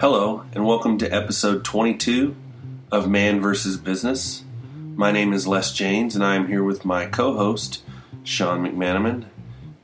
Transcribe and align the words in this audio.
Hello, 0.00 0.44
and 0.52 0.66
welcome 0.66 0.98
to 0.98 1.08
episode 1.08 1.64
22 1.64 2.34
of 2.90 3.08
Man 3.08 3.40
vs. 3.40 3.76
Business. 3.76 4.42
My 4.96 5.12
name 5.12 5.32
is 5.32 5.46
Les 5.46 5.72
Janes, 5.72 6.16
and 6.16 6.24
I 6.24 6.34
am 6.34 6.48
here 6.48 6.64
with 6.64 6.84
my 6.84 7.06
co 7.06 7.36
host, 7.36 7.84
Sean 8.24 8.66
McManaman. 8.66 9.26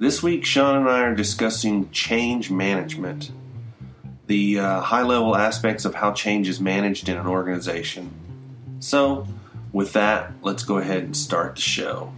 This 0.00 0.20
week, 0.20 0.45
Sean 0.45 0.75
and 0.75 0.88
I 0.88 1.02
are 1.02 1.14
discussing 1.14 1.91
change 1.91 2.50
management, 2.50 3.30
the 4.27 4.59
uh, 4.59 4.80
high 4.80 5.02
level 5.02 5.36
aspects 5.36 5.84
of 5.84 5.95
how 5.95 6.12
change 6.12 6.48
is 6.48 6.61
managed 6.61 7.08
in 7.08 7.16
an 7.16 7.29
organization. 7.29 8.12
So, 8.80 9.29
with 9.72 9.92
that, 9.92 10.32
let's 10.42 10.64
go 10.64 10.79
ahead 10.79 11.04
and 11.04 11.16
start 11.16 11.54
the 11.54 11.62
show. 11.62 12.12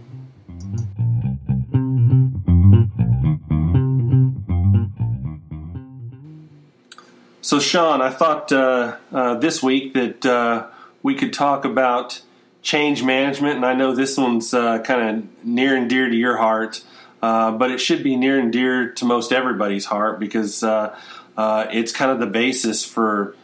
So, 7.43 7.59
Sean, 7.59 8.01
I 8.01 8.09
thought 8.09 8.53
uh, 8.53 8.95
uh, 9.11 9.35
this 9.35 9.61
week 9.61 9.95
that 9.95 10.25
uh, 10.25 10.67
we 11.03 11.13
could 11.13 11.33
talk 11.33 11.65
about 11.65 12.21
change 12.61 13.03
management, 13.03 13.57
and 13.57 13.65
I 13.65 13.73
know 13.73 13.93
this 13.93 14.15
one's 14.15 14.53
uh, 14.53 14.79
kind 14.79 15.25
of 15.25 15.45
near 15.45 15.75
and 15.75 15.89
dear 15.89 16.07
to 16.07 16.15
your 16.15 16.37
heart, 16.37 16.85
uh, 17.21 17.51
but 17.51 17.69
it 17.69 17.81
should 17.81 18.01
be 18.01 18.15
near 18.15 18.39
and 18.39 18.53
dear 18.53 18.91
to 18.91 19.03
most 19.03 19.33
everybody's 19.33 19.83
heart 19.83 20.21
because 20.21 20.63
uh, 20.63 20.97
it's 21.37 21.91
kind 21.91 22.11
of 22.11 22.21
the 22.21 22.27
basis 22.27 22.85
for 22.85 23.35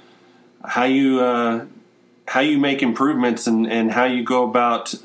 how 0.64 0.86
you 0.86 1.20
how 2.26 2.40
you 2.40 2.58
make 2.58 2.82
improvements 2.82 3.48
and, 3.48 3.70
and 3.70 3.92
how 3.92 4.06
you 4.06 4.24
go 4.24 4.46
about 4.46 4.96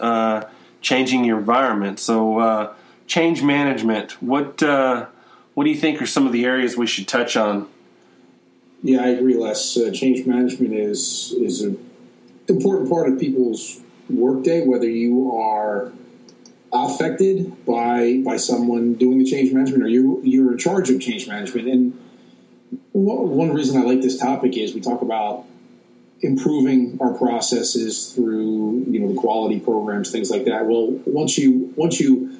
changing 0.83 1.25
your 1.25 1.39
environment. 1.39 1.99
So, 1.99 2.73
change 3.09 3.43
management. 3.43 4.23
What 4.23 4.63
what 4.63 5.65
do 5.65 5.71
you 5.71 5.77
think 5.77 6.01
are 6.01 6.07
some 6.07 6.27
of 6.29 6.33
the 6.33 6.45
areas 6.45 6.77
we 6.77 6.87
should 6.87 7.09
touch 7.09 7.37
on? 7.37 7.69
Yeah, 8.85 9.03
I 9.03 9.09
agree, 9.09 9.35
Les. 9.35 9.79
Uh, 9.79 9.91
change 9.93 10.27
management 10.27 10.75
is 10.75 11.35
is 11.39 11.63
an 11.63 11.79
important 12.49 12.91
part 12.91 13.09
of 13.09 13.19
people's 13.19 13.81
workday, 14.11 14.67
whether 14.67 14.87
you 14.87 15.33
are 15.33 15.91
affected 16.71 17.65
by 17.65 18.21
by 18.23 18.37
someone 18.37 18.93
doing 18.93 19.19
the 19.19 19.25
change 19.25 19.55
management 19.55 19.85
or 19.85 19.89
you 19.89 20.21
you're 20.23 20.53
in 20.53 20.59
charge 20.59 20.91
of 20.91 21.01
change 21.01 21.27
management. 21.27 21.67
And 21.67 21.99
one 22.93 23.55
reason 23.55 23.81
I 23.81 23.87
like 23.87 24.03
this 24.03 24.19
topic 24.19 24.55
is 24.59 24.75
we 24.75 24.83
talk 24.83 25.01
about 25.01 25.47
improving 26.21 26.99
our 27.01 27.15
processes 27.15 28.13
through 28.13 28.85
you 28.87 29.01
know 29.01 29.09
the 29.09 29.19
quality 29.19 29.61
programs, 29.61 30.11
things 30.11 30.31
like 30.31 30.45
that. 30.45 30.67
Well, 30.67 30.89
once 31.07 31.39
you 31.39 31.73
once 31.75 31.99
you 31.99 32.39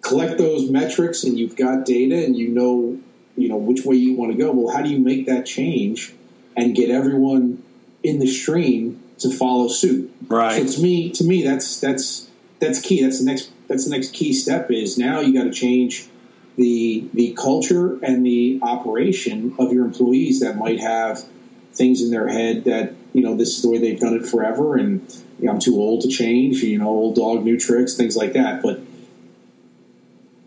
collect 0.00 0.38
those 0.38 0.70
metrics 0.70 1.24
and 1.24 1.36
you've 1.36 1.56
got 1.56 1.84
data 1.84 2.24
and 2.24 2.36
you 2.36 2.50
know 2.50 3.00
you 3.36 3.48
know 3.48 3.56
which 3.56 3.84
way 3.84 3.96
you 3.96 4.14
want 4.14 4.32
to 4.32 4.38
go. 4.38 4.52
Well, 4.52 4.74
how 4.74 4.82
do 4.82 4.90
you 4.90 4.98
make 4.98 5.26
that 5.26 5.46
change 5.46 6.12
and 6.56 6.74
get 6.74 6.90
everyone 6.90 7.62
in 8.02 8.18
the 8.18 8.26
stream 8.26 9.02
to 9.18 9.30
follow 9.30 9.68
suit? 9.68 10.12
Right. 10.28 10.66
So 10.66 10.76
to 10.76 10.82
me, 10.82 11.10
to 11.12 11.24
me, 11.24 11.42
that's 11.42 11.80
that's 11.80 12.28
that's 12.60 12.80
key. 12.80 13.02
That's 13.02 13.18
the 13.18 13.24
next 13.24 13.50
that's 13.68 13.84
the 13.84 13.90
next 13.90 14.12
key 14.12 14.32
step. 14.32 14.70
Is 14.70 14.98
now 14.98 15.20
you 15.20 15.34
got 15.34 15.44
to 15.44 15.52
change 15.52 16.08
the 16.56 17.08
the 17.14 17.34
culture 17.34 17.98
and 18.02 18.24
the 18.24 18.60
operation 18.62 19.54
of 19.58 19.72
your 19.72 19.84
employees 19.84 20.40
that 20.40 20.56
might 20.56 20.80
have 20.80 21.24
things 21.72 22.02
in 22.02 22.10
their 22.10 22.28
head 22.28 22.64
that 22.64 22.92
you 23.12 23.22
know 23.22 23.36
this 23.36 23.56
is 23.56 23.62
the 23.62 23.70
way 23.70 23.78
they've 23.78 24.00
done 24.00 24.14
it 24.14 24.26
forever 24.26 24.76
and 24.76 25.00
you 25.38 25.46
know, 25.46 25.52
I'm 25.52 25.58
too 25.58 25.76
old 25.76 26.02
to 26.02 26.08
change 26.08 26.62
you 26.62 26.78
know 26.78 26.88
old 26.88 27.16
dog 27.16 27.42
new 27.44 27.58
tricks 27.58 27.96
things 27.96 28.16
like 28.16 28.34
that 28.34 28.62
but 28.62 28.80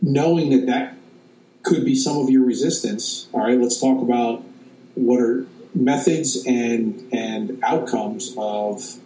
knowing 0.02 0.52
that 0.52 0.68
that 0.68 0.95
could 1.66 1.84
be 1.84 1.96
some 1.96 2.18
of 2.18 2.30
your 2.30 2.46
resistance. 2.46 3.28
All 3.34 3.42
right, 3.42 3.60
let's 3.60 3.80
talk 3.82 4.02
about 4.02 4.44
what 4.94 5.20
are 5.20 5.46
methods 5.74 6.46
and 6.46 7.10
and 7.12 7.60
outcomes 7.64 8.34
of 8.38 8.98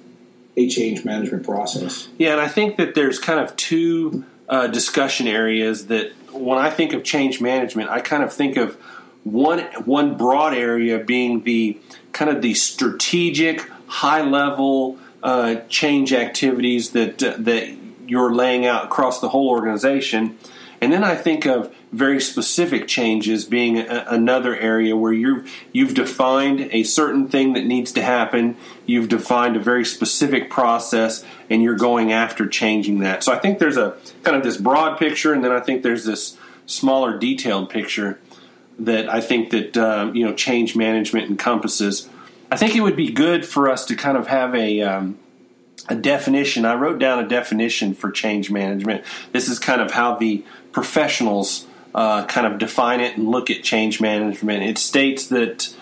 a 0.55 0.69
change 0.69 1.05
management 1.05 1.45
process. 1.45 2.09
Yeah, 2.17 2.33
and 2.33 2.41
I 2.41 2.47
think 2.47 2.77
that 2.77 2.93
there's 2.93 3.17
kind 3.17 3.39
of 3.39 3.55
two 3.55 4.25
uh, 4.47 4.67
discussion 4.67 5.27
areas 5.27 5.87
that 5.87 6.11
when 6.31 6.57
I 6.57 6.69
think 6.69 6.93
of 6.93 7.03
change 7.03 7.41
management, 7.41 7.89
I 7.89 8.01
kind 8.01 8.23
of 8.23 8.31
think 8.31 8.57
of 8.57 8.75
one 9.23 9.59
one 9.85 10.17
broad 10.17 10.53
area 10.53 10.99
being 10.99 11.43
the 11.43 11.79
kind 12.11 12.29
of 12.29 12.41
the 12.41 12.53
strategic, 12.53 13.61
high 13.87 14.21
level 14.21 14.97
uh, 15.23 15.55
change 15.69 16.13
activities 16.13 16.91
that 16.91 17.23
uh, 17.23 17.35
that 17.39 17.75
you're 18.07 18.33
laying 18.33 18.65
out 18.65 18.85
across 18.85 19.21
the 19.21 19.29
whole 19.29 19.49
organization, 19.49 20.37
and 20.81 20.93
then 20.93 21.03
I 21.03 21.15
think 21.15 21.45
of 21.45 21.73
very 21.91 22.21
specific 22.21 22.87
changes 22.87 23.45
being 23.45 23.77
a, 23.79 24.05
another 24.07 24.55
area 24.55 24.95
where 24.95 25.11
you 25.11 25.45
you've 25.71 25.93
defined 25.93 26.69
a 26.71 26.83
certain 26.83 27.27
thing 27.27 27.53
that 27.53 27.65
needs 27.65 27.91
to 27.93 28.01
happen. 28.01 28.55
You've 28.85 29.09
defined 29.09 29.55
a 29.55 29.59
very 29.59 29.83
specific 29.83 30.49
process, 30.49 31.25
and 31.49 31.61
you're 31.61 31.75
going 31.75 32.11
after 32.11 32.47
changing 32.47 32.99
that. 32.99 33.23
So 33.23 33.33
I 33.33 33.39
think 33.39 33.59
there's 33.59 33.77
a 33.77 33.97
kind 34.23 34.37
of 34.37 34.43
this 34.43 34.57
broad 34.57 34.97
picture, 34.97 35.33
and 35.33 35.43
then 35.43 35.51
I 35.51 35.59
think 35.59 35.83
there's 35.83 36.05
this 36.05 36.37
smaller, 36.65 37.17
detailed 37.17 37.69
picture 37.69 38.19
that 38.77 39.09
I 39.09 39.19
think 39.19 39.49
that 39.49 39.75
um, 39.77 40.15
you 40.15 40.25
know 40.25 40.33
change 40.33 40.75
management 40.75 41.29
encompasses. 41.29 42.07
I 42.51 42.57
think 42.57 42.75
it 42.75 42.81
would 42.81 42.95
be 42.95 43.11
good 43.11 43.45
for 43.45 43.69
us 43.69 43.85
to 43.85 43.95
kind 43.95 44.17
of 44.17 44.27
have 44.27 44.55
a 44.55 44.81
um, 44.81 45.19
a 45.89 45.95
definition. 45.95 46.65
I 46.65 46.75
wrote 46.75 46.99
down 46.99 47.23
a 47.23 47.27
definition 47.27 47.93
for 47.95 48.11
change 48.11 48.51
management. 48.51 49.03
This 49.33 49.49
is 49.49 49.57
kind 49.59 49.81
of 49.81 49.91
how 49.91 50.15
the 50.15 50.45
professionals 50.71 51.65
uh, 51.95 52.25
kind 52.25 52.45
of 52.45 52.59
define 52.59 53.01
it 53.01 53.17
and 53.17 53.27
look 53.27 53.49
at 53.49 53.63
change 53.63 53.99
management. 53.99 54.63
It 54.63 54.77
states 54.77 55.27
that 55.27 55.73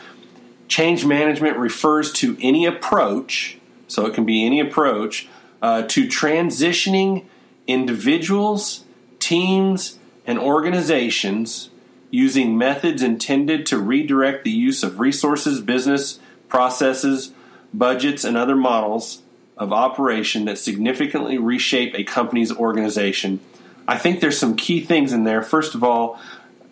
change 0.70 1.06
management 1.06 1.58
refers 1.58 2.12
to 2.14 2.38
any 2.42 2.66
approach, 2.66 3.58
so 3.88 4.06
it 4.06 4.14
can 4.14 4.26
be 4.26 4.46
any 4.46 4.62
approach, 4.62 5.28
uh, 5.62 5.84
to 5.84 6.08
transitioning 6.08 7.26
individuals, 7.68 8.86
teams, 9.20 10.00
and 10.26 10.40
organizations 10.40 11.70
using 12.10 12.58
methods 12.58 13.02
intended 13.02 13.66
to 13.66 13.78
redirect 13.78 14.46
the 14.46 14.52
use 14.52 14.82
of 14.84 15.02
resources, 15.02 15.60
business, 15.60 16.20
processes, 16.48 17.34
budgets, 17.74 18.24
and 18.24 18.38
other 18.38 18.56
models 18.56 19.24
of 19.58 19.74
operation 19.74 20.46
that 20.46 20.58
significantly 20.58 21.38
reshape 21.38 21.96
a 21.96 22.04
company's 22.04 22.52
organization 22.52 23.40
I 23.88 23.98
think 23.98 24.20
there's 24.20 24.38
some 24.38 24.56
key 24.56 24.82
things 24.82 25.14
in 25.14 25.24
there. 25.24 25.42
First 25.42 25.74
of 25.74 25.84
all, 25.84 26.20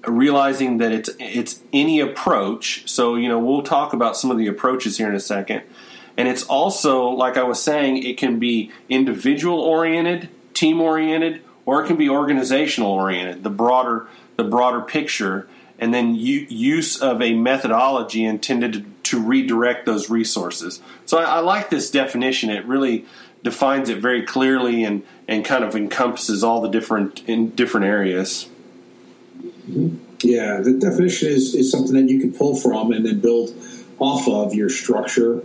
realizing 0.06 0.80
that 0.80 0.92
it's 0.92 1.10
it's 1.20 1.62
any 1.72 2.00
approach. 2.00 2.88
So 2.90 3.16
you 3.16 3.30
know 3.30 3.40
we'll 3.40 3.64
talk 3.64 3.94
about 3.94 4.18
some 4.18 4.32
of 4.32 4.38
the 4.38 4.48
approaches 4.48 4.98
here 4.98 5.08
in 5.08 5.16
a 5.16 5.20
second. 5.20 5.64
And 6.18 6.28
it's 6.28 6.44
also 6.44 7.08
like 7.08 7.38
I 7.38 7.44
was 7.44 7.62
saying, 7.62 8.04
it 8.04 8.18
can 8.18 8.40
be 8.40 8.72
individual 8.90 9.60
oriented, 9.60 10.30
team 10.54 10.80
oriented, 10.82 11.42
or 11.66 11.84
it 11.84 11.88
can 11.88 11.98
be 11.98 12.10
organizational 12.10 12.92
oriented. 12.92 13.44
The 13.44 13.50
broader 13.50 14.08
the 14.36 14.44
broader 14.44 14.82
picture, 14.82 15.48
and 15.86 15.94
then 15.94 16.16
use 16.16 17.00
of 17.00 17.22
a 17.22 17.36
methodology 17.36 18.26
intended 18.26 18.74
to, 18.74 18.86
to 19.04 19.22
redirect 19.22 19.86
those 19.86 20.10
resources. 20.10 20.82
So 21.06 21.20
I, 21.20 21.26
I 21.26 21.40
like 21.42 21.70
this 21.70 21.92
definition. 21.92 22.50
It 22.50 22.66
really 22.66 23.06
defines 23.44 23.90
it 23.90 24.00
very 24.00 24.26
clearly 24.26 24.84
and, 24.84 25.04
and 25.28 25.46
kind 25.46 25.64
of 25.64 25.76
encompasses 25.76 26.44
all 26.44 26.60
the 26.60 26.70
different 26.70 27.22
in 27.30 27.52
different 27.52 27.86
areas. 27.86 28.50
Yeah, 30.24 30.62
the 30.62 30.76
definition 30.80 31.30
is, 31.30 31.54
is 31.54 31.70
something 31.70 31.94
that 31.94 32.12
you 32.12 32.20
can 32.20 32.34
pull 32.34 32.56
from 32.56 32.92
and 32.92 33.06
then 33.06 33.20
build 33.20 33.54
off 34.00 34.28
of 34.28 34.56
your 34.56 34.70
structure 34.70 35.44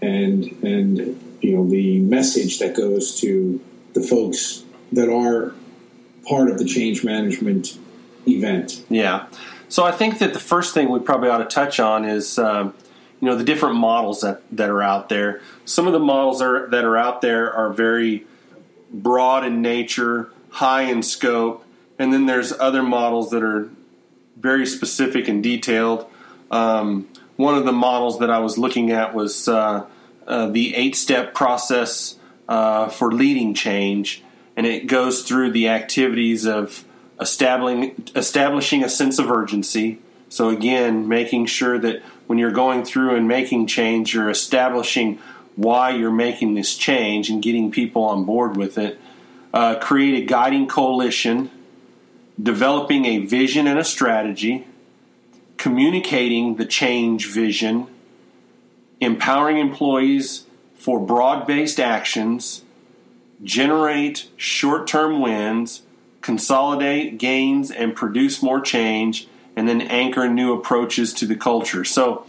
and 0.00 0.44
and 0.64 1.36
you 1.42 1.54
know 1.54 1.68
the 1.68 1.98
message 1.98 2.60
that 2.60 2.74
goes 2.74 3.20
to 3.20 3.60
the 3.92 4.00
folks 4.00 4.64
that 4.92 5.10
are 5.10 5.52
part 6.26 6.48
of 6.48 6.56
the 6.56 6.64
change 6.64 7.04
management 7.04 7.76
event. 8.26 8.82
Yeah. 8.88 9.26
So 9.72 9.84
I 9.84 9.90
think 9.90 10.18
that 10.18 10.34
the 10.34 10.38
first 10.38 10.74
thing 10.74 10.90
we 10.90 11.00
probably 11.00 11.30
ought 11.30 11.38
to 11.38 11.46
touch 11.46 11.80
on 11.80 12.04
is 12.04 12.38
um, 12.38 12.74
you 13.22 13.26
know 13.26 13.36
the 13.36 13.42
different 13.42 13.76
models 13.76 14.20
that, 14.20 14.42
that 14.54 14.68
are 14.68 14.82
out 14.82 15.08
there. 15.08 15.40
Some 15.64 15.86
of 15.86 15.94
the 15.94 15.98
models 15.98 16.42
are, 16.42 16.68
that 16.68 16.84
are 16.84 16.98
out 16.98 17.22
there 17.22 17.50
are 17.50 17.72
very 17.72 18.26
broad 18.92 19.46
in 19.46 19.62
nature, 19.62 20.30
high 20.50 20.82
in 20.82 21.02
scope, 21.02 21.64
and 21.98 22.12
then 22.12 22.26
there's 22.26 22.52
other 22.52 22.82
models 22.82 23.30
that 23.30 23.42
are 23.42 23.70
very 24.36 24.66
specific 24.66 25.26
and 25.26 25.42
detailed. 25.42 26.04
Um, 26.50 27.08
one 27.36 27.54
of 27.54 27.64
the 27.64 27.72
models 27.72 28.18
that 28.18 28.28
I 28.28 28.40
was 28.40 28.58
looking 28.58 28.90
at 28.90 29.14
was 29.14 29.48
uh, 29.48 29.86
uh, 30.26 30.48
the 30.48 30.74
eight 30.74 30.96
step 30.96 31.32
process 31.32 32.16
uh, 32.46 32.90
for 32.90 33.10
leading 33.10 33.54
change, 33.54 34.22
and 34.54 34.66
it 34.66 34.86
goes 34.86 35.22
through 35.22 35.52
the 35.52 35.70
activities 35.70 36.44
of 36.44 36.84
establishing 37.22 38.08
establishing 38.14 38.84
a 38.84 38.88
sense 38.88 39.18
of 39.18 39.30
urgency. 39.30 39.98
So 40.28 40.48
again, 40.48 41.08
making 41.08 41.46
sure 41.46 41.78
that 41.78 42.02
when 42.26 42.38
you're 42.38 42.50
going 42.50 42.84
through 42.84 43.16
and 43.16 43.28
making 43.28 43.66
change, 43.66 44.14
you're 44.14 44.30
establishing 44.30 45.18
why 45.56 45.90
you're 45.90 46.10
making 46.10 46.54
this 46.54 46.76
change 46.76 47.28
and 47.28 47.42
getting 47.42 47.70
people 47.70 48.04
on 48.04 48.24
board 48.24 48.56
with 48.56 48.78
it. 48.78 48.98
Uh, 49.52 49.78
create 49.78 50.22
a 50.22 50.26
guiding 50.26 50.66
coalition, 50.66 51.50
developing 52.42 53.04
a 53.04 53.18
vision 53.18 53.66
and 53.66 53.78
a 53.78 53.84
strategy, 53.84 54.66
communicating 55.58 56.56
the 56.56 56.64
change 56.64 57.28
vision, 57.28 57.86
empowering 59.00 59.58
employees 59.58 60.46
for 60.74 60.98
broad 60.98 61.46
based 61.46 61.78
actions, 61.78 62.62
generate 63.44 64.28
short 64.36 64.86
term 64.86 65.20
wins, 65.20 65.82
consolidate 66.22 67.18
gains, 67.18 67.70
and 67.70 67.94
produce 67.94 68.42
more 68.42 68.60
change, 68.60 69.28
and 69.56 69.68
then 69.68 69.82
anchor 69.82 70.28
new 70.28 70.54
approaches 70.54 71.12
to 71.14 71.26
the 71.26 71.36
culture. 71.36 71.84
So, 71.84 72.26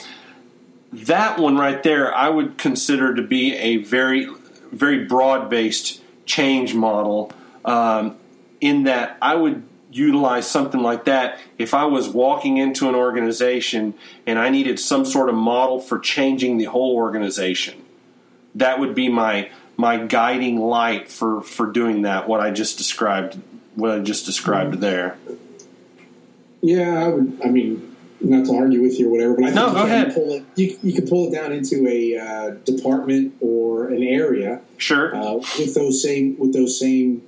that 0.92 1.40
one 1.40 1.58
right 1.58 1.82
there, 1.82 2.14
I 2.14 2.30
would 2.30 2.58
consider 2.58 3.16
to 3.16 3.22
be 3.22 3.56
a 3.56 3.78
very, 3.78 4.28
very 4.72 5.06
broad 5.06 5.50
based 5.50 6.02
change 6.26 6.76
model. 6.76 7.32
Um, 7.66 8.18
in 8.62 8.84
that, 8.84 9.18
I 9.22 9.36
would 9.36 9.64
utilize 9.92 10.50
something 10.50 10.82
like 10.82 11.06
that 11.06 11.40
if 11.58 11.74
I 11.74 11.86
was 11.86 12.10
walking 12.10 12.58
into 12.58 12.90
an 12.90 12.96
organization 12.96 13.94
and 14.26 14.40
I 14.40 14.50
needed 14.50 14.80
some 14.80 15.06
sort 15.06 15.30
of 15.30 15.36
model 15.36 15.80
for 15.80 16.00
changing 16.00 16.58
the 16.58 16.66
whole 16.66 16.96
organization. 16.96 17.84
That 18.56 18.80
would 18.80 18.96
be 18.96 19.10
my 19.10 19.50
my 19.76 19.98
guiding 19.98 20.60
light 20.60 21.10
for 21.10 21.42
for 21.42 21.68
doing 21.68 22.04
that. 22.04 22.28
What 22.28 22.40
I 22.40 22.52
just 22.52 22.78
described, 22.78 23.40
what 23.76 23.92
I 23.92 24.00
just 24.00 24.26
described 24.26 24.74
mm-hmm. 24.74 24.82
there. 24.82 25.18
Yeah, 26.62 27.06
I 27.06 27.08
would. 27.10 27.42
I 27.44 27.50
mean, 27.50 27.96
not 28.22 28.46
to 28.46 28.56
argue 28.56 28.82
with 28.82 29.00
you 29.00 29.08
or 29.08 29.12
whatever, 29.12 29.36
but 29.36 29.44
I 29.44 29.48
think 29.48 29.56
no, 29.56 29.68
you, 29.68 29.74
go 29.74 29.82
can 29.82 29.92
ahead. 29.92 30.14
Pull 30.14 30.32
it, 30.32 30.46
you, 30.56 30.78
you 30.82 30.94
can 30.94 31.08
pull 31.08 31.28
it 31.28 31.36
down 31.36 31.52
into 31.52 31.88
a 31.88 32.18
uh, 32.18 32.50
department 32.64 33.36
or 33.42 33.90
an 33.90 34.04
area. 34.04 34.62
Sure. 34.78 35.16
Uh, 35.16 35.36
with 35.36 35.76
those 35.76 36.02
same 36.02 36.38
with 36.38 36.54
those 36.54 36.80
same 36.80 37.22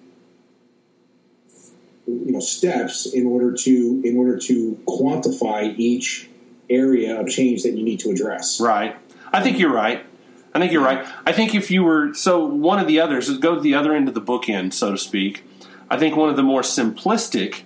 you 2.07 2.31
know 2.31 2.39
steps 2.39 3.05
in 3.05 3.25
order 3.25 3.53
to 3.53 4.01
in 4.03 4.17
order 4.17 4.37
to 4.37 4.79
quantify 4.87 5.77
each 5.77 6.29
area 6.69 7.19
of 7.19 7.27
change 7.27 7.63
that 7.63 7.73
you 7.73 7.83
need 7.83 7.99
to 7.99 8.09
address. 8.09 8.59
Right. 8.59 8.95
I 9.33 9.41
think 9.41 9.59
you're 9.59 9.73
right. 9.73 10.05
I 10.53 10.59
think 10.59 10.71
you're 10.71 10.83
right. 10.83 11.05
I 11.25 11.33
think 11.33 11.53
if 11.53 11.69
you 11.69 11.83
were 11.83 12.13
so 12.13 12.45
one 12.45 12.79
of 12.79 12.87
the 12.87 13.01
others, 13.01 13.37
go 13.39 13.55
to 13.55 13.61
the 13.61 13.75
other 13.75 13.93
end 13.93 14.07
of 14.07 14.13
the 14.13 14.21
bookend, 14.21 14.71
so 14.71 14.91
to 14.91 14.97
speak. 14.97 15.43
I 15.89 15.97
think 15.97 16.15
one 16.15 16.29
of 16.29 16.35
the 16.35 16.43
more 16.43 16.61
simplistic 16.61 17.61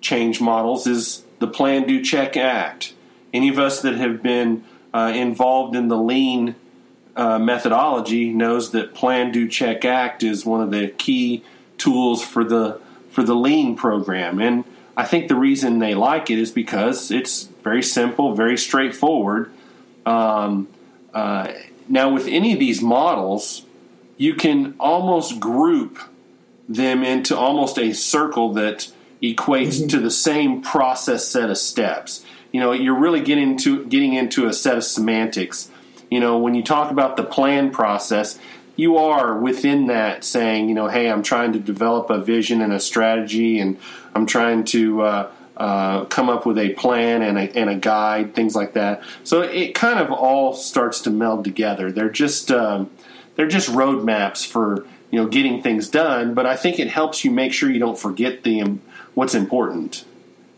change 0.00 0.40
models 0.40 0.86
is 0.86 1.24
the 1.38 1.46
Plan, 1.46 1.86
Do, 1.86 2.02
Check, 2.02 2.36
Act. 2.36 2.94
Any 3.32 3.48
of 3.48 3.58
us 3.58 3.80
that 3.82 3.94
have 3.94 4.22
been 4.22 4.64
uh, 4.92 5.12
involved 5.14 5.74
in 5.74 5.88
the 5.88 5.96
lean 5.96 6.54
uh, 7.16 7.38
methodology 7.38 8.30
knows 8.30 8.72
that 8.72 8.94
Plan, 8.94 9.32
Do, 9.32 9.48
Check, 9.48 9.84
Act 9.84 10.22
is 10.22 10.44
one 10.44 10.60
of 10.60 10.70
the 10.70 10.88
key 10.88 11.44
tools 11.78 12.24
for 12.24 12.44
the 12.44 12.80
for 13.10 13.22
the 13.22 13.34
lean 13.34 13.76
program. 13.76 14.40
And 14.40 14.64
I 14.96 15.04
think 15.04 15.28
the 15.28 15.36
reason 15.36 15.78
they 15.78 15.94
like 15.94 16.30
it 16.30 16.38
is 16.38 16.50
because 16.50 17.10
it's 17.10 17.44
very 17.62 17.82
simple, 17.82 18.34
very 18.34 18.56
straightforward. 18.56 19.50
Um, 20.06 20.68
uh, 21.12 21.52
now, 21.88 22.10
with 22.10 22.26
any 22.26 22.54
of 22.54 22.58
these 22.58 22.80
models, 22.80 23.66
you 24.16 24.34
can 24.34 24.74
almost 24.80 25.40
group 25.40 25.98
them 26.68 27.02
into 27.02 27.36
almost 27.36 27.78
a 27.78 27.92
circle 27.92 28.52
that 28.54 28.90
equates 29.22 29.78
mm-hmm. 29.78 29.88
to 29.88 30.00
the 30.00 30.10
same 30.10 30.62
process 30.62 31.26
set 31.26 31.50
of 31.50 31.58
steps. 31.58 32.24
You 32.50 32.60
know, 32.60 32.72
you're 32.72 32.98
really 32.98 33.20
getting 33.20 33.52
into 33.52 33.84
getting 33.86 34.14
into 34.14 34.46
a 34.46 34.52
set 34.52 34.76
of 34.76 34.84
semantics. 34.84 35.70
You 36.10 36.20
know, 36.20 36.38
when 36.38 36.54
you 36.54 36.62
talk 36.62 36.90
about 36.90 37.16
the 37.16 37.24
plan 37.24 37.70
process, 37.70 38.38
you 38.76 38.96
are 38.96 39.38
within 39.38 39.86
that 39.86 40.24
saying, 40.24 40.68
you 40.68 40.74
know, 40.74 40.88
hey, 40.88 41.10
I'm 41.10 41.22
trying 41.22 41.52
to 41.54 41.58
develop 41.58 42.10
a 42.10 42.18
vision 42.18 42.60
and 42.60 42.72
a 42.72 42.80
strategy, 42.80 43.58
and 43.58 43.78
I'm 44.14 44.26
trying 44.26 44.64
to 44.64 45.02
uh, 45.02 45.30
uh, 45.56 46.04
come 46.06 46.28
up 46.28 46.44
with 46.44 46.58
a 46.58 46.70
plan 46.70 47.22
and 47.22 47.38
a, 47.38 47.56
and 47.56 47.70
a 47.70 47.76
guide, 47.76 48.34
things 48.34 48.54
like 48.54 48.74
that. 48.74 49.02
So 49.24 49.42
it 49.42 49.74
kind 49.74 49.98
of 49.98 50.10
all 50.10 50.54
starts 50.54 51.00
to 51.02 51.10
meld 51.10 51.44
together. 51.44 51.92
They're 51.92 52.10
just 52.10 52.50
um, 52.50 52.90
they're 53.36 53.48
just 53.48 53.70
roadmaps 53.70 54.46
for 54.46 54.86
you 55.12 55.22
know 55.22 55.28
getting 55.28 55.62
things 55.62 55.88
done, 55.88 56.34
but 56.34 56.44
I 56.44 56.56
think 56.56 56.80
it 56.80 56.88
helps 56.88 57.24
you 57.24 57.30
make 57.30 57.52
sure 57.52 57.70
you 57.70 57.78
don't 57.78 57.98
forget 57.98 58.42
the 58.42 58.62
um, 58.62 58.82
what's 59.14 59.36
important. 59.36 60.04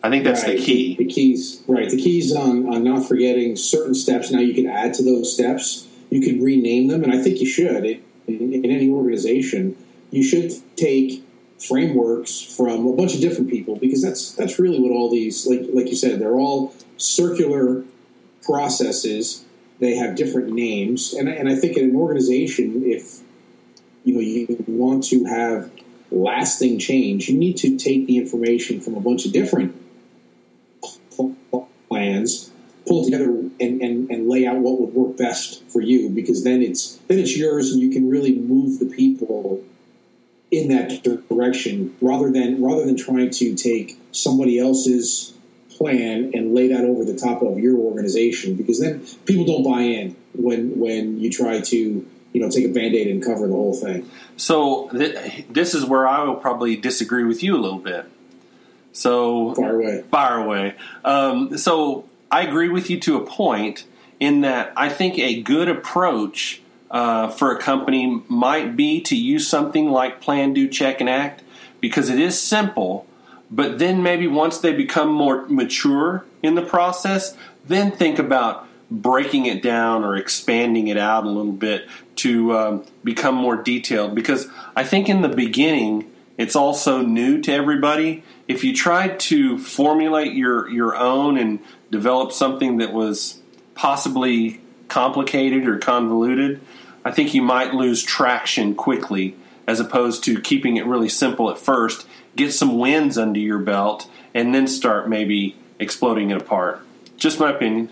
I 0.03 0.09
think 0.09 0.25
that's 0.25 0.45
right. 0.45 0.57
the 0.57 0.65
key. 0.65 0.97
The, 0.97 1.05
the 1.05 1.13
keys, 1.13 1.63
right? 1.67 1.91
The 1.91 1.97
keys 1.97 2.35
on, 2.35 2.73
on 2.73 2.85
not 2.85 3.07
forgetting 3.07 3.57
certain 3.57 3.95
steps. 3.95 4.31
Now 4.31 4.41
you 4.41 4.55
can 4.55 4.67
add 4.67 4.95
to 4.95 5.03
those 5.03 5.33
steps 5.35 5.89
you 6.15 6.21
can 6.21 6.41
rename 6.41 6.87
them, 6.87 7.03
and 7.03 7.13
I 7.13 7.21
think 7.21 7.41
you 7.41 7.47
should. 7.47 7.85
in, 7.85 8.01
in 8.29 8.67
any 8.67 8.89
organization, 8.89 9.77
you 10.13 10.23
should 10.23 10.53
take 10.77 11.25
frameworks 11.59 12.41
from 12.41 12.87
a 12.87 12.93
bunch 12.93 13.17
of 13.17 13.21
different 13.21 13.51
people 13.51 13.75
because 13.77 14.01
that's 14.01 14.33
that's 14.33 14.59
really 14.59 14.79
what 14.79 14.93
all 14.93 15.11
these 15.11 15.47
like 15.47 15.63
like 15.73 15.87
you 15.87 15.97
said 15.97 16.19
they're 16.19 16.35
all 16.35 16.75
circular 16.99 17.85
processes 18.43 19.45
they 19.79 19.95
have 19.95 20.15
different 20.15 20.53
names 20.53 21.15
and, 21.15 21.29
and 21.29 21.49
i 21.49 21.55
think 21.55 21.77
in 21.77 21.91
an 21.91 21.97
organization 21.97 22.83
if 22.85 23.21
you 24.05 24.15
know 24.15 24.21
you 24.21 24.65
want 24.67 25.05
to 25.05 25.25
have 25.25 25.71
lasting 26.11 26.79
change 26.79 27.29
you 27.29 27.37
need 27.37 27.57
to 27.57 27.77
take 27.77 28.07
the 28.07 28.19
information 28.19 28.81
from 28.81 28.95
a 28.95 29.01
bunch 29.01 29.27
of 29.27 29.33
different 29.33 29.75
plans 31.89 32.51
pull 32.87 33.03
it 33.03 33.05
together 33.07 33.25
and, 33.25 33.81
and, 33.81 34.11
and 34.11 34.29
lay 34.29 34.47
out 34.47 34.57
what 34.57 34.81
would 34.81 34.93
work 34.95 35.17
best 35.17 35.65
for 35.69 35.81
you 35.81 36.11
because 36.11 36.45
then 36.45 36.63
it's 36.63 36.97
then 37.09 37.19
it's 37.19 37.37
yours 37.37 37.73
and 37.73 37.81
you 37.81 37.91
can 37.91 38.09
really 38.09 38.35
move 38.35 38.79
the 38.79 38.87
people 38.87 39.63
in 40.51 40.69
that 40.69 41.03
direction 41.29 41.95
rather 42.01 42.31
than 42.31 42.63
rather 42.63 42.85
than 42.85 42.97
trying 42.97 43.31
to 43.31 43.55
take 43.55 43.99
somebody 44.13 44.59
else's 44.59 45.33
plan 45.71 46.31
and 46.35 46.55
lay 46.55 46.69
that 46.69 46.85
over 46.85 47.05
the 47.05 47.17
top 47.17 47.43
of 47.43 47.59
your 47.59 47.77
organization 47.77 48.55
because 48.55 48.79
then 48.81 49.05
people 49.25 49.45
don't 49.45 49.65
buy 49.65 49.81
in 49.81 50.15
when 50.35 50.79
when 50.79 51.19
you 51.19 51.31
try 51.31 51.61
to 51.61 52.07
you 52.35 52.41
know 52.41 52.51
take 52.51 52.67
a 52.67 52.69
band-aid 52.69 53.07
and 53.07 53.25
cover 53.25 53.47
the 53.47 53.55
whole 53.55 53.73
thing. 53.73 54.11
So 54.37 54.91
th- 54.91 55.47
this 55.49 55.73
is 55.73 55.87
where 55.87 56.07
i 56.07 56.23
will 56.25 56.35
probably 56.35 56.77
disagree 56.77 57.25
with 57.25 57.43
you 57.43 57.57
a 57.57 57.61
little 57.63 57.79
bit. 57.79 58.05
So 58.93 59.55
fire 59.55 59.81
away. 59.81 60.05
fire 60.11 60.39
away. 60.39 60.75
Um, 61.05 61.57
so 61.57 62.05
I 62.31 62.43
agree 62.43 62.69
with 62.69 62.91
you 62.91 63.01
to 63.01 63.17
a 63.17 63.25
point 63.25 63.87
in 64.21 64.43
that 64.43 64.73
I 64.77 64.89
think 64.89 65.19
a 65.19 65.41
good 65.41 65.69
approach 65.69 66.61
uh, 66.91 67.29
for 67.29 67.55
a 67.55 67.59
company 67.59 68.23
might 68.29 68.77
be 68.77 69.01
to 69.03 69.17
use 69.17 69.49
something 69.49 69.91
like 69.91 70.21
Plan, 70.21 70.53
Do, 70.53 70.69
Check, 70.69 71.01
and 71.01 71.09
Act 71.09 71.43
because 71.81 72.11
it 72.11 72.21
is 72.21 72.41
simple. 72.41 73.07
But 73.51 73.79
then 73.79 74.03
maybe 74.03 74.27
once 74.27 74.59
they 74.59 74.73
become 74.73 75.13
more 75.13 75.47
mature 75.49 76.25
in 76.43 76.55
the 76.55 76.63
process, 76.63 77.37
then 77.67 77.93
think 77.93 78.19
about 78.19 78.67
breaking 78.91 79.47
it 79.47 79.63
down 79.63 80.05
or 80.05 80.17
expanding 80.17 80.89
it 80.89 80.97
out 80.97 81.25
a 81.25 81.29
little 81.29 81.53
bit 81.53 81.89
to 82.17 82.57
um, 82.57 82.85
become 83.03 83.35
more 83.35 83.57
detailed. 83.57 84.15
Because 84.15 84.49
I 84.77 84.85
think 84.85 85.09
in 85.09 85.23
the 85.23 85.29
beginning, 85.29 86.11
it's 86.37 86.57
also 86.57 87.01
new 87.01 87.41
to 87.43 87.53
everybody. 87.53 88.23
If 88.49 88.65
you 88.65 88.75
try 88.75 89.09
to 89.09 89.59
formulate 89.59 90.35
your, 90.35 90.69
your 90.69 90.97
own 90.97 91.39
and 91.39 91.61
develop 91.91 92.33
something 92.33 92.79
that 92.79 92.93
was 92.93 93.41
possibly 93.75 94.61
complicated 94.89 95.67
or 95.67 95.79
convoluted, 95.79 96.61
I 97.05 97.11
think 97.11 97.35
you 97.35 97.43
might 97.43 97.75
lose 97.75 98.03
traction 98.03 98.75
quickly 98.75 99.37
as 99.67 99.81
opposed 99.81 100.25
to 100.25 100.41
keeping 100.41 100.77
it 100.77 100.87
really 100.87 101.09
simple 101.09 101.51
at 101.51 101.59
first, 101.59 102.07
get 102.37 102.53
some 102.53 102.79
wins 102.79 103.17
under 103.17 103.41
your 103.41 103.59
belt, 103.59 104.11
and 104.35 104.55
then 104.55 104.67
start 104.67 105.09
maybe 105.09 105.57
exploding 105.79 106.31
it 106.31 106.41
apart. 106.41 106.81
Just 107.17 107.41
my 107.41 107.51
opinion. 107.51 107.91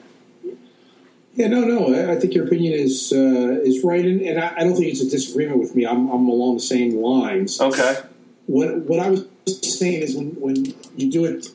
Yeah, 1.34 1.48
no, 1.48 1.60
no. 1.60 2.12
I 2.12 2.18
think 2.20 2.34
your 2.34 2.46
opinion 2.46 2.74
is 2.74 3.12
uh, 3.12 3.60
is 3.62 3.82
right, 3.82 4.04
and, 4.04 4.20
and 4.20 4.38
I, 4.38 4.54
I, 4.58 4.64
don't 4.64 4.74
think 4.74 4.88
it's 4.88 5.00
a 5.00 5.08
disagreement 5.08 5.60
with 5.60 5.74
me. 5.74 5.86
I'm, 5.86 6.10
I'm 6.10 6.28
along 6.28 6.56
the 6.56 6.62
same 6.62 6.96
lines. 6.96 7.58
Okay. 7.58 8.00
What 8.46 8.76
what 8.80 9.00
I 9.00 9.10
was 9.10 9.26
saying 9.46 10.02
is 10.02 10.14
when 10.14 10.30
when 10.32 10.74
you 10.96 11.10
do 11.10 11.24
it 11.24 11.46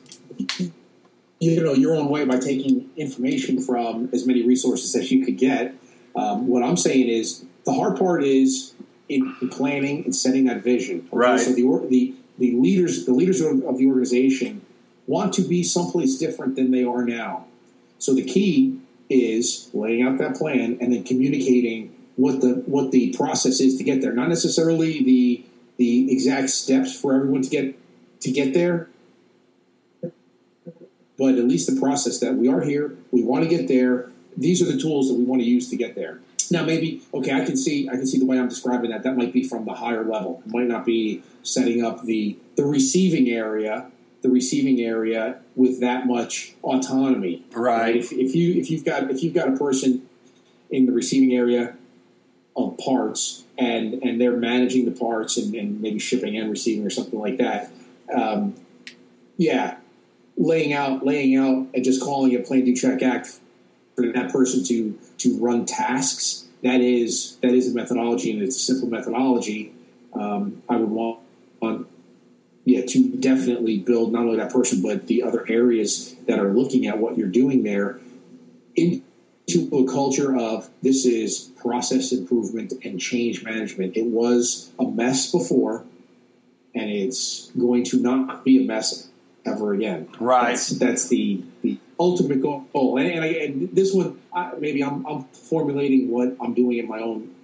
you 1.40 1.62
know 1.62 1.74
your 1.74 1.94
own 1.94 2.08
way 2.08 2.24
by 2.24 2.38
taking 2.38 2.90
information 2.96 3.60
from 3.62 4.08
as 4.12 4.26
many 4.26 4.42
resources 4.44 4.94
as 4.96 5.10
you 5.10 5.24
could 5.24 5.38
get. 5.38 5.74
Um, 6.16 6.48
what 6.48 6.62
I'm 6.62 6.76
saying 6.76 7.08
is 7.08 7.44
the 7.64 7.72
hard 7.72 7.96
part 7.98 8.24
is 8.24 8.74
in, 9.08 9.36
in 9.40 9.48
planning 9.48 10.04
and 10.04 10.14
setting 10.14 10.46
that 10.46 10.62
vision. 10.62 11.08
Okay? 11.12 11.16
Right. 11.16 11.40
So 11.40 11.52
the, 11.52 11.86
the 11.88 12.14
the 12.38 12.52
leaders 12.56 13.04
the 13.04 13.12
leaders 13.12 13.40
of, 13.40 13.62
of 13.64 13.78
the 13.78 13.86
organization 13.86 14.62
want 15.06 15.32
to 15.34 15.42
be 15.42 15.62
someplace 15.62 16.18
different 16.18 16.56
than 16.56 16.70
they 16.70 16.84
are 16.84 17.04
now. 17.04 17.46
So 17.98 18.14
the 18.14 18.24
key 18.24 18.78
is 19.10 19.70
laying 19.72 20.02
out 20.02 20.18
that 20.18 20.36
plan 20.36 20.78
and 20.80 20.92
then 20.92 21.04
communicating 21.04 21.94
what 22.16 22.40
the 22.40 22.62
what 22.66 22.90
the 22.90 23.14
process 23.16 23.60
is 23.60 23.78
to 23.78 23.84
get 23.84 24.00
there. 24.00 24.12
Not 24.12 24.28
necessarily 24.28 25.02
the 25.02 25.44
the 25.76 26.12
exact 26.12 26.50
steps 26.50 26.98
for 26.98 27.14
everyone 27.14 27.42
to 27.42 27.48
get 27.48 27.78
to 28.20 28.30
get 28.30 28.52
there, 28.52 28.88
but 31.16 31.34
at 31.34 31.44
least 31.44 31.72
the 31.72 31.80
process 31.80 32.18
that 32.20 32.34
we 32.34 32.48
are 32.48 32.60
here, 32.60 32.96
we 33.10 33.22
want 33.22 33.44
to 33.44 33.48
get 33.48 33.68
there. 33.68 34.10
These 34.36 34.62
are 34.62 34.66
the 34.66 34.78
tools 34.78 35.08
that 35.08 35.14
we 35.14 35.24
want 35.24 35.42
to 35.42 35.46
use 35.46 35.70
to 35.70 35.76
get 35.76 35.94
there. 35.94 36.20
Now, 36.50 36.64
maybe 36.64 37.02
okay, 37.12 37.32
I 37.32 37.44
can 37.44 37.56
see 37.56 37.88
I 37.88 37.92
can 37.92 38.06
see 38.06 38.18
the 38.18 38.26
way 38.26 38.38
I'm 38.38 38.48
describing 38.48 38.90
that. 38.90 39.02
That 39.02 39.16
might 39.16 39.32
be 39.32 39.44
from 39.44 39.64
the 39.64 39.74
higher 39.74 40.04
level. 40.04 40.42
It 40.46 40.52
might 40.52 40.66
not 40.66 40.84
be 40.84 41.22
setting 41.42 41.84
up 41.84 42.04
the 42.04 42.36
the 42.56 42.64
receiving 42.64 43.28
area, 43.28 43.90
the 44.22 44.28
receiving 44.28 44.80
area 44.80 45.40
with 45.54 45.80
that 45.80 46.06
much 46.06 46.54
autonomy. 46.62 47.44
Right. 47.52 47.80
right? 47.80 47.96
If, 47.96 48.12
if 48.12 48.34
you 48.34 48.54
if 48.60 48.70
you've 48.70 48.84
got 48.84 49.10
if 49.10 49.22
you've 49.22 49.34
got 49.34 49.48
a 49.48 49.56
person 49.56 50.08
in 50.70 50.86
the 50.86 50.92
receiving 50.92 51.34
area 51.34 51.76
of 52.56 52.76
parts 52.78 53.44
and 53.56 53.94
and 54.02 54.20
they're 54.20 54.36
managing 54.36 54.84
the 54.84 54.98
parts 54.98 55.36
and, 55.36 55.54
and 55.54 55.80
maybe 55.80 55.98
shipping 55.98 56.36
and 56.36 56.50
receiving 56.50 56.84
or 56.84 56.90
something 56.90 57.18
like 57.18 57.38
that. 57.38 57.70
Um, 58.12 58.54
yeah, 59.36 59.76
laying 60.38 60.72
out 60.72 61.04
laying 61.04 61.36
out 61.36 61.66
and 61.74 61.84
just 61.84 62.00
calling 62.00 62.32
it 62.32 62.46
plan 62.46 62.64
do 62.64 62.74
check 62.74 63.02
act 63.02 63.40
for 63.96 64.06
that 64.12 64.32
person 64.32 64.64
to 64.64 64.96
to 65.18 65.36
run 65.38 65.66
tasks 65.66 66.46
that 66.62 66.80
is 66.80 67.36
that 67.42 67.50
is 67.50 67.72
a 67.72 67.74
methodology 67.74 68.30
and 68.30 68.42
it's 68.42 68.56
a 68.56 68.60
simple 68.60 68.88
methodology 68.88 69.72
um, 70.14 70.62
i 70.68 70.76
would 70.76 70.88
want, 70.88 71.18
want 71.18 71.27
yeah 72.68 72.84
to 72.86 73.16
definitely 73.16 73.78
build 73.78 74.12
not 74.12 74.22
only 74.22 74.36
that 74.36 74.52
person 74.52 74.82
but 74.82 75.06
the 75.06 75.22
other 75.22 75.44
areas 75.48 76.14
that 76.26 76.38
are 76.38 76.52
looking 76.52 76.86
at 76.86 76.98
what 76.98 77.16
you're 77.16 77.28
doing 77.28 77.62
there 77.62 77.98
into 78.76 79.02
a 79.72 79.86
culture 79.90 80.36
of 80.36 80.68
this 80.82 81.04
is 81.06 81.50
process 81.60 82.12
improvement 82.12 82.72
and 82.84 83.00
change 83.00 83.42
management 83.42 83.96
it 83.96 84.06
was 84.06 84.70
a 84.78 84.84
mess 84.84 85.32
before 85.32 85.84
and 86.74 86.90
it's 86.90 87.50
going 87.58 87.84
to 87.84 88.00
not 88.00 88.44
be 88.44 88.62
a 88.62 88.66
mess 88.66 89.08
ever 89.44 89.72
again. 89.72 90.08
Right. 90.20 90.50
That's, 90.50 90.68
that's 90.70 91.08
the 91.08 91.42
the 91.62 91.78
ultimate 91.98 92.40
goal. 92.40 92.98
And, 92.98 93.10
and, 93.10 93.24
I, 93.24 93.28
and 93.28 93.74
this 93.74 93.92
one, 93.92 94.20
I, 94.32 94.52
maybe 94.58 94.82
I'm, 94.84 95.04
I'm, 95.06 95.24
formulating 95.24 96.10
what 96.10 96.36
I'm 96.40 96.54
doing 96.54 96.78
in 96.78 96.86
my 96.86 97.00
own 97.00 97.34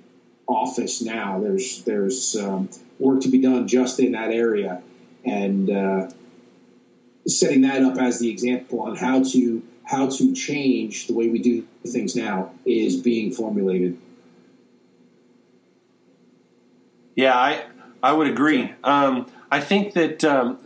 office 0.46 1.02
now. 1.02 1.40
There's 1.40 1.82
there's 1.84 2.36
um, 2.36 2.68
work 2.98 3.22
to 3.22 3.30
be 3.30 3.40
done 3.40 3.66
just 3.66 3.98
in 4.00 4.12
that 4.12 4.30
area, 4.30 4.82
and 5.24 5.70
uh, 5.70 6.08
setting 7.26 7.62
that 7.62 7.82
up 7.82 7.98
as 7.98 8.18
the 8.18 8.30
example 8.30 8.80
on 8.80 8.96
how 8.96 9.22
to 9.22 9.62
how 9.84 10.08
to 10.08 10.34
change 10.34 11.06
the 11.06 11.12
way 11.12 11.28
we 11.28 11.38
do 11.38 11.66
things 11.86 12.16
now 12.16 12.50
is 12.64 12.96
being 12.96 13.32
formulated. 13.32 13.98
Yeah, 17.14 17.34
I 17.34 17.64
I 18.02 18.12
would 18.12 18.28
agree. 18.28 18.72
Um, 18.82 19.26
I 19.50 19.60
think 19.60 19.94
that 19.94 20.24
um, 20.24 20.58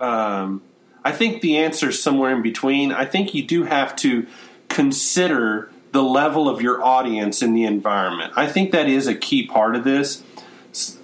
um, 0.00 0.62
I 1.04 1.12
think 1.12 1.42
the 1.42 1.58
answer 1.58 1.90
is 1.90 2.02
somewhere 2.02 2.34
in 2.34 2.42
between. 2.42 2.92
I 2.92 3.04
think 3.04 3.34
you 3.34 3.44
do 3.44 3.64
have 3.64 3.94
to 3.96 4.26
consider 4.68 5.70
the 5.92 6.02
level 6.02 6.48
of 6.48 6.62
your 6.62 6.82
audience 6.82 7.42
in 7.42 7.52
the 7.52 7.64
environment. 7.64 8.32
I 8.36 8.46
think 8.46 8.72
that 8.72 8.88
is 8.88 9.06
a 9.06 9.14
key 9.14 9.46
part 9.46 9.76
of 9.76 9.84
this. 9.84 10.22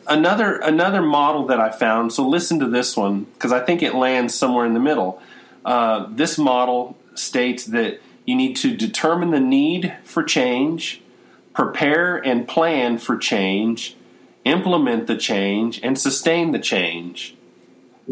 Another 0.08 0.56
another 0.58 1.02
model 1.02 1.46
that 1.46 1.60
I 1.60 1.70
found. 1.70 2.12
So 2.12 2.26
listen 2.26 2.58
to 2.60 2.68
this 2.68 2.96
one 2.96 3.24
because 3.24 3.52
I 3.52 3.60
think 3.60 3.82
it 3.82 3.94
lands 3.94 4.34
somewhere 4.34 4.64
in 4.64 4.74
the 4.74 4.80
middle. 4.80 5.20
Uh, 5.64 6.06
this 6.10 6.38
model 6.38 6.96
states 7.14 7.66
that 7.66 8.00
you 8.24 8.34
need 8.34 8.56
to 8.56 8.76
determine 8.76 9.30
the 9.30 9.40
need 9.40 9.94
for 10.04 10.22
change, 10.22 11.02
prepare 11.52 12.16
and 12.16 12.48
plan 12.48 12.98
for 12.98 13.16
change, 13.16 13.96
implement 14.44 15.06
the 15.06 15.16
change, 15.16 15.80
and 15.82 15.98
sustain 15.98 16.52
the 16.52 16.58
change. 16.58 17.34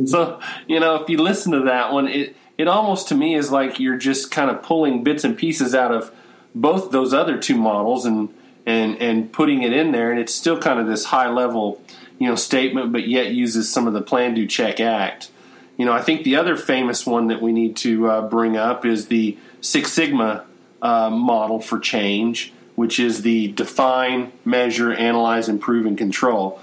So, 0.05 0.41
you 0.67 0.81
know, 0.81 0.97
if 0.97 1.09
you 1.09 1.19
listen 1.19 1.53
to 1.53 1.63
that 1.63 1.93
one, 1.93 2.09
it 2.09 2.37
it 2.59 2.69
almost 2.69 3.09
to 3.09 3.15
me 3.15 3.35
is 3.35 3.51
like 3.51 3.81
you're 3.81 3.99
just 3.99 4.31
kind 4.31 4.51
of 4.51 4.63
pulling 4.63 5.05
bits 5.05 5.25
and 5.25 5.37
pieces 5.37 5.75
out 5.75 5.93
of 5.93 6.13
both 6.55 6.91
those 6.91 7.13
other 7.13 7.39
two 7.39 7.57
models 7.57 8.07
and 8.07 8.35
and 8.67 9.01
and 9.01 9.33
putting 9.33 9.63
it 9.63 9.73
in 9.73 9.93
there 9.93 10.11
and 10.11 10.21
it's 10.21 10.35
still 10.35 10.59
kind 10.59 10.81
of 10.81 10.87
this 10.87 11.07
high 11.07 11.31
level, 11.31 11.81
you 12.19 12.29
know, 12.29 12.35
statement 12.35 12.93
but 12.93 13.09
yet 13.09 13.33
uses 13.33 13.73
some 13.73 13.87
of 13.87 13.95
the 13.95 14.03
plan 14.03 14.35
do 14.35 14.47
check 14.47 14.81
act. 14.81 15.31
You 15.77 15.85
know, 15.85 15.93
I 15.93 16.03
think 16.03 16.25
the 16.25 16.37
other 16.37 16.57
famous 16.57 17.07
one 17.07 17.29
that 17.29 17.41
we 17.41 17.53
need 17.53 17.77
to 17.79 18.09
uh, 18.11 18.29
bring 18.29 18.57
up 18.57 18.85
is 18.85 19.09
the 19.09 19.39
Six 19.61 19.93
Sigma 19.93 20.45
uh, 20.81 21.11
model 21.11 21.61
for 21.61 21.79
change, 21.79 22.53
which 22.77 22.99
is 22.99 23.23
the 23.23 23.49
define, 23.49 24.33
measure, 24.45 24.93
analyze, 24.93 25.49
improve, 25.49 25.85
and 25.85 25.97
control. 25.99 26.61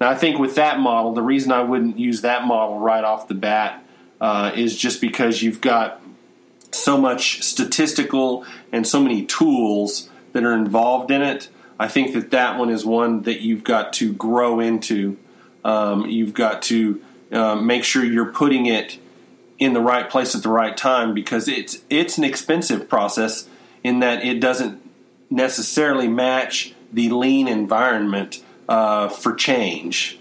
Now, 0.00 0.10
I 0.10 0.14
think 0.16 0.38
with 0.38 0.56
that 0.56 0.80
model, 0.80 1.12
the 1.12 1.22
reason 1.22 1.52
I 1.52 1.62
wouldn't 1.62 1.98
use 1.98 2.22
that 2.22 2.46
model 2.46 2.78
right 2.78 3.04
off 3.04 3.28
the 3.28 3.34
bat 3.34 3.84
uh, 4.20 4.52
is 4.54 4.76
just 4.76 5.00
because 5.00 5.42
you've 5.42 5.60
got 5.60 6.00
so 6.72 6.98
much 6.98 7.42
statistical 7.42 8.44
and 8.72 8.86
so 8.86 9.00
many 9.00 9.24
tools 9.24 10.08
that 10.32 10.44
are 10.44 10.54
involved 10.54 11.10
in 11.10 11.22
it. 11.22 11.48
I 11.78 11.88
think 11.88 12.14
that 12.14 12.30
that 12.32 12.58
one 12.58 12.70
is 12.70 12.84
one 12.84 13.22
that 13.22 13.40
you've 13.40 13.64
got 13.64 13.92
to 13.94 14.12
grow 14.12 14.60
into. 14.60 15.16
Um, 15.64 16.06
you've 16.06 16.34
got 16.34 16.62
to 16.62 17.02
uh, 17.30 17.56
make 17.56 17.84
sure 17.84 18.04
you're 18.04 18.32
putting 18.32 18.66
it 18.66 18.98
in 19.58 19.72
the 19.72 19.80
right 19.80 20.08
place 20.08 20.34
at 20.34 20.42
the 20.42 20.48
right 20.48 20.76
time 20.76 21.14
because 21.14 21.48
it's 21.48 21.82
it's 21.90 22.16
an 22.16 22.24
expensive 22.24 22.88
process 22.88 23.48
in 23.82 24.00
that 24.00 24.24
it 24.24 24.40
doesn't 24.40 24.80
necessarily 25.30 26.08
match 26.08 26.74
the 26.92 27.10
lean 27.10 27.48
environment 27.48 28.42
uh, 28.68 29.08
for 29.08 29.34
change. 29.34 30.18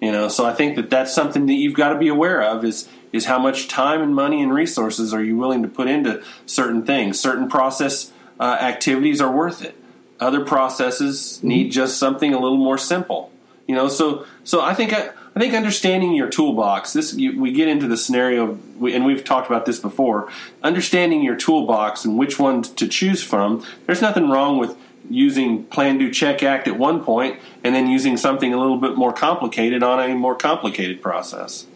You 0.00 0.12
know, 0.12 0.28
so 0.28 0.44
I 0.44 0.52
think 0.52 0.76
that 0.76 0.90
that's 0.90 1.14
something 1.14 1.46
that 1.46 1.54
you've 1.54 1.74
got 1.74 1.90
to 1.90 1.98
be 1.98 2.08
aware 2.08 2.42
of 2.42 2.64
is 2.64 2.88
is 3.12 3.26
how 3.26 3.38
much 3.38 3.68
time 3.68 4.02
and 4.02 4.14
money 4.14 4.42
and 4.42 4.52
resources 4.52 5.14
are 5.14 5.22
you 5.22 5.36
willing 5.36 5.62
to 5.62 5.68
put 5.68 5.86
into 5.86 6.22
certain 6.46 6.84
things. 6.84 7.18
Certain 7.18 7.48
process 7.48 8.12
uh, 8.38 8.58
activities 8.60 9.20
are 9.20 9.30
worth 9.30 9.62
it. 9.62 9.76
Other 10.20 10.44
processes 10.44 11.38
mm-hmm. 11.38 11.48
need 11.48 11.72
just 11.72 11.98
something 11.98 12.32
a 12.32 12.38
little 12.38 12.58
more 12.58 12.78
simple. 12.78 13.30
You 13.66 13.74
know, 13.74 13.88
so 13.88 14.26
so 14.44 14.60
I 14.60 14.74
think 14.74 14.92
I, 14.92 15.10
I 15.34 15.40
think 15.40 15.54
understanding 15.54 16.14
your 16.14 16.28
toolbox. 16.28 16.92
This 16.92 17.14
you, 17.14 17.40
we 17.40 17.52
get 17.52 17.68
into 17.68 17.88
the 17.88 17.96
scenario, 17.96 18.58
and 18.80 19.04
we've 19.04 19.24
talked 19.24 19.48
about 19.48 19.66
this 19.66 19.78
before. 19.78 20.30
Understanding 20.62 21.22
your 21.22 21.36
toolbox 21.36 22.04
and 22.04 22.18
which 22.18 22.38
one 22.38 22.62
to 22.62 22.86
choose 22.86 23.22
from. 23.22 23.64
There's 23.86 24.02
nothing 24.02 24.28
wrong 24.28 24.58
with 24.58 24.76
using 25.10 25.64
plan 25.64 25.98
do 25.98 26.10
check 26.10 26.42
act 26.42 26.66
at 26.68 26.78
one 26.78 27.04
point 27.04 27.38
and 27.62 27.74
then 27.74 27.88
using 27.88 28.16
something 28.16 28.54
a 28.54 28.58
little 28.58 28.78
bit 28.78 28.96
more 28.96 29.12
complicated 29.12 29.82
on 29.82 30.00
a 30.00 30.14
more 30.14 30.34
complicated 30.34 31.02
process 31.02 31.66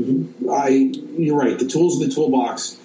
mm-hmm. 0.00 0.48
i 0.50 0.68
you're 0.68 1.36
right 1.36 1.58
the 1.58 1.66
tools 1.66 2.00
in 2.00 2.08
the 2.08 2.14
toolbox 2.14 2.78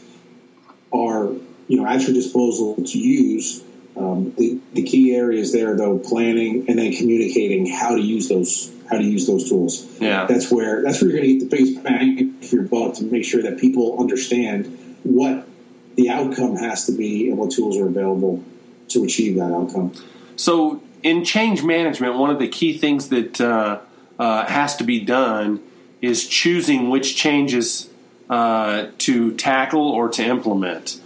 are 0.91 1.31
you 1.67 1.81
know 1.81 1.87
at 1.87 2.01
your 2.01 2.13
disposal 2.13 2.75
to 2.75 2.97
use 2.97 3.63
um, 3.97 4.33
the, 4.37 4.59
the 4.73 4.83
key 4.83 5.15
areas 5.15 5.53
there 5.53 5.75
though 5.75 5.97
planning 5.97 6.65
and 6.67 6.77
then 6.77 6.91
communicating 6.93 7.65
how 7.65 7.95
to 7.95 8.01
use 8.01 8.27
those 8.27 8.71
how 8.89 8.97
to 8.97 9.03
use 9.03 9.25
those 9.25 9.49
tools 9.49 9.99
yeah 9.99 10.25
that's 10.25 10.51
where 10.51 10.83
that's 10.83 11.01
where 11.01 11.11
you're 11.11 11.19
going 11.19 11.39
to 11.39 11.39
get 11.39 11.49
the 11.49 11.57
biggest 11.57 11.83
bang 11.83 12.33
for 12.41 12.55
your 12.55 12.65
buck 12.65 12.95
to 12.95 13.03
make 13.03 13.23
sure 13.23 13.41
that 13.41 13.57
people 13.57 13.99
understand 13.99 14.65
what 15.03 15.47
the 15.95 16.09
outcome 16.09 16.55
has 16.57 16.85
to 16.85 16.91
be 16.91 17.29
and 17.29 17.37
what 17.37 17.51
tools 17.51 17.77
are 17.77 17.87
available 17.87 18.43
to 18.89 19.03
achieve 19.03 19.35
that 19.35 19.51
outcome. 19.51 19.93
So, 20.35 20.81
in 21.03 21.23
change 21.23 21.63
management, 21.63 22.15
one 22.15 22.29
of 22.29 22.39
the 22.39 22.47
key 22.47 22.77
things 22.77 23.09
that 23.09 23.39
uh, 23.39 23.79
uh, 24.19 24.45
has 24.45 24.75
to 24.77 24.83
be 24.83 24.99
done 24.99 25.61
is 26.01 26.27
choosing 26.27 26.89
which 26.89 27.15
changes 27.15 27.89
uh, 28.29 28.87
to 28.99 29.33
tackle 29.35 29.89
or 29.89 30.09
to 30.09 30.23
implement. 30.23 30.99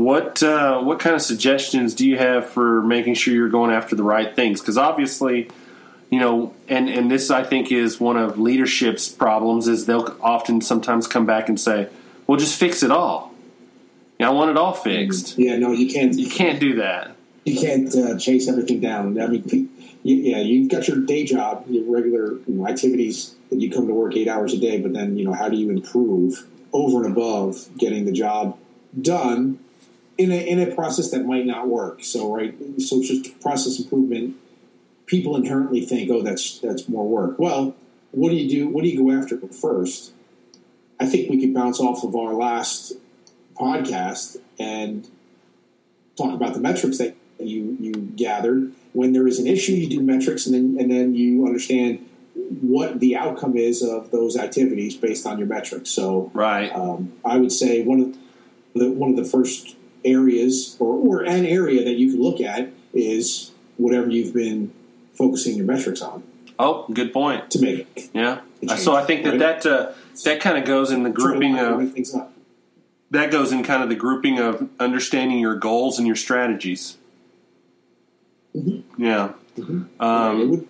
What 0.00 0.42
uh, 0.42 0.80
what 0.80 0.98
kind 0.98 1.14
of 1.14 1.20
suggestions 1.20 1.94
do 1.94 2.08
you 2.08 2.16
have 2.16 2.48
for 2.48 2.82
making 2.82 3.14
sure 3.14 3.34
you're 3.34 3.50
going 3.50 3.70
after 3.70 3.94
the 3.94 4.02
right 4.02 4.34
things? 4.34 4.60
Because 4.60 4.78
obviously, 4.78 5.50
you 6.10 6.18
know, 6.18 6.54
and 6.68 6.88
and 6.88 7.10
this 7.10 7.30
I 7.30 7.44
think 7.44 7.70
is 7.70 8.00
one 8.00 8.16
of 8.16 8.38
leadership's 8.38 9.08
problems 9.10 9.68
is 9.68 9.86
they'll 9.86 10.16
often 10.22 10.62
sometimes 10.62 11.06
come 11.06 11.26
back 11.26 11.48
and 11.50 11.60
say, 11.60 11.88
"Well, 12.26 12.38
just 12.38 12.58
fix 12.58 12.82
it 12.82 12.90
all." 12.90 13.34
Yeah, 14.18 14.28
I 14.28 14.32
want 14.32 14.50
it 14.50 14.56
all 14.56 14.72
fixed. 14.72 15.38
Yeah, 15.38 15.56
no, 15.58 15.72
you 15.72 15.92
can't. 15.92 16.14
You 16.14 16.30
can't 16.30 16.58
do 16.58 16.76
that 16.76 17.16
you 17.44 17.58
can't 17.58 17.94
uh, 17.94 18.18
chase 18.18 18.48
everything 18.48 18.80
down. 18.80 19.20
I 19.20 19.26
mean, 19.26 19.70
yeah, 20.02 20.38
you've 20.38 20.70
got 20.70 20.88
your 20.88 20.98
day 20.98 21.24
job, 21.24 21.64
your 21.68 21.84
regular 21.92 22.34
you 22.46 22.54
know, 22.54 22.68
activities 22.68 23.34
that 23.50 23.60
you 23.60 23.70
come 23.70 23.86
to 23.86 23.94
work 23.94 24.14
eight 24.16 24.28
hours 24.28 24.52
a 24.52 24.58
day, 24.58 24.80
but 24.80 24.92
then 24.92 25.16
you 25.16 25.24
know 25.24 25.32
how 25.32 25.48
do 25.48 25.56
you 25.56 25.70
improve 25.70 26.46
over 26.72 27.04
and 27.04 27.12
above 27.12 27.66
getting 27.78 28.04
the 28.04 28.12
job 28.12 28.58
done 29.00 29.58
in 30.20 30.30
a 30.30 30.36
in 30.36 30.60
a 30.60 30.74
process 30.74 31.10
that 31.10 31.24
might 31.24 31.46
not 31.46 31.68
work? 31.68 32.04
So 32.04 32.34
right, 32.34 32.54
so 32.78 33.02
just 33.02 33.40
process 33.40 33.78
improvement. 33.78 34.36
People 35.06 35.34
inherently 35.34 35.84
think, 35.84 36.10
oh, 36.10 36.22
that's 36.22 36.58
that's 36.60 36.88
more 36.88 37.08
work. 37.08 37.38
Well, 37.38 37.74
what 38.10 38.30
do 38.30 38.36
you 38.36 38.48
do? 38.48 38.68
What 38.68 38.84
do 38.84 38.90
you 38.90 39.02
go 39.02 39.10
after 39.18 39.38
first? 39.48 40.12
I 41.00 41.06
think 41.06 41.30
we 41.30 41.40
could 41.40 41.54
bounce 41.54 41.80
off 41.80 42.04
of 42.04 42.14
our 42.14 42.34
last 42.34 42.92
podcast 43.58 44.36
and 44.58 45.08
talk 46.16 46.34
about 46.34 46.52
the 46.52 46.60
metrics 46.60 46.98
that 46.98 47.16
you 47.38 47.76
you 47.80 47.92
gathered. 47.92 48.72
When 48.92 49.12
there 49.12 49.26
is 49.26 49.38
an 49.38 49.46
issue, 49.46 49.72
you 49.72 49.88
do 49.88 50.02
metrics, 50.02 50.46
and 50.46 50.54
then 50.54 50.76
and 50.78 50.92
then 50.92 51.14
you 51.14 51.46
understand 51.46 52.06
what 52.60 53.00
the 53.00 53.16
outcome 53.16 53.56
is 53.56 53.82
of 53.82 54.10
those 54.10 54.36
activities 54.36 54.96
based 54.96 55.26
on 55.26 55.38
your 55.38 55.48
metrics. 55.48 55.90
So, 55.90 56.30
right, 56.34 56.70
um, 56.74 57.12
I 57.24 57.38
would 57.38 57.52
say 57.52 57.82
one 57.82 58.00
of 58.00 58.18
the 58.74 58.90
one 58.90 59.10
of 59.10 59.16
the 59.16 59.24
first 59.24 59.76
areas, 60.04 60.76
or, 60.78 60.94
or 60.94 61.22
an 61.22 61.44
area 61.44 61.84
that 61.84 61.94
you 61.94 62.12
can 62.12 62.22
look 62.22 62.40
at, 62.40 62.70
is 62.92 63.52
whatever 63.76 64.10
you've 64.10 64.34
been 64.34 64.72
focusing 65.14 65.56
your 65.56 65.66
metrics 65.66 66.00
on. 66.00 66.22
Oh, 66.58 66.86
good 66.92 67.12
point. 67.12 67.50
To 67.52 67.60
make 67.60 68.10
yeah. 68.12 68.40
Change, 68.66 68.80
so 68.80 68.94
I 68.94 69.04
think 69.04 69.24
that 69.24 69.30
right? 69.30 69.62
that 69.62 69.66
uh, 69.66 69.92
that 70.24 70.40
kind 70.40 70.58
of 70.58 70.64
goes 70.64 70.90
in 70.90 71.02
the 71.02 71.10
grouping 71.10 71.58
of 71.58 71.94
that 73.10 73.30
goes 73.30 73.52
in 73.52 73.62
kind 73.62 73.82
of 73.82 73.88
the 73.88 73.94
grouping 73.94 74.38
of 74.38 74.68
understanding 74.78 75.38
your 75.38 75.56
goals 75.56 75.98
and 75.98 76.06
your 76.06 76.16
strategies. 76.16 76.96
Mm-hmm. 78.54 79.02
Yeah. 79.02 79.32
Mm-hmm. 79.56 80.02
Um, 80.02 80.40
it 80.40 80.46
would, 80.48 80.68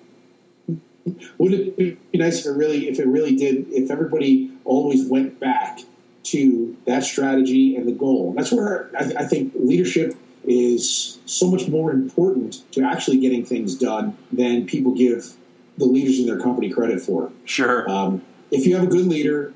would 1.38 1.52
it 1.52 2.12
be 2.12 2.18
nice 2.18 2.40
if 2.40 2.46
it 2.46 2.56
really, 2.56 2.88
if 2.88 2.98
it 2.98 3.06
really 3.06 3.34
did, 3.36 3.66
if 3.70 3.90
everybody 3.90 4.52
always 4.64 5.06
went 5.06 5.40
back 5.40 5.80
to 6.22 6.76
that 6.86 7.04
strategy 7.04 7.76
and 7.76 7.86
the 7.86 7.92
goal? 7.92 8.34
That's 8.36 8.52
where 8.52 8.90
I, 8.98 9.12
I 9.20 9.24
think 9.24 9.52
leadership 9.54 10.14
is 10.44 11.18
so 11.26 11.50
much 11.50 11.68
more 11.68 11.90
important 11.90 12.64
to 12.72 12.82
actually 12.82 13.18
getting 13.18 13.44
things 13.44 13.76
done 13.76 14.16
than 14.32 14.66
people 14.66 14.94
give 14.94 15.34
the 15.78 15.84
leaders 15.84 16.18
in 16.18 16.26
their 16.26 16.40
company 16.40 16.70
credit 16.70 17.00
for. 17.00 17.30
Sure. 17.44 17.88
Um, 17.90 18.22
if 18.50 18.66
you 18.66 18.74
have 18.76 18.84
a 18.84 18.90
good 18.90 19.06
leader 19.06 19.52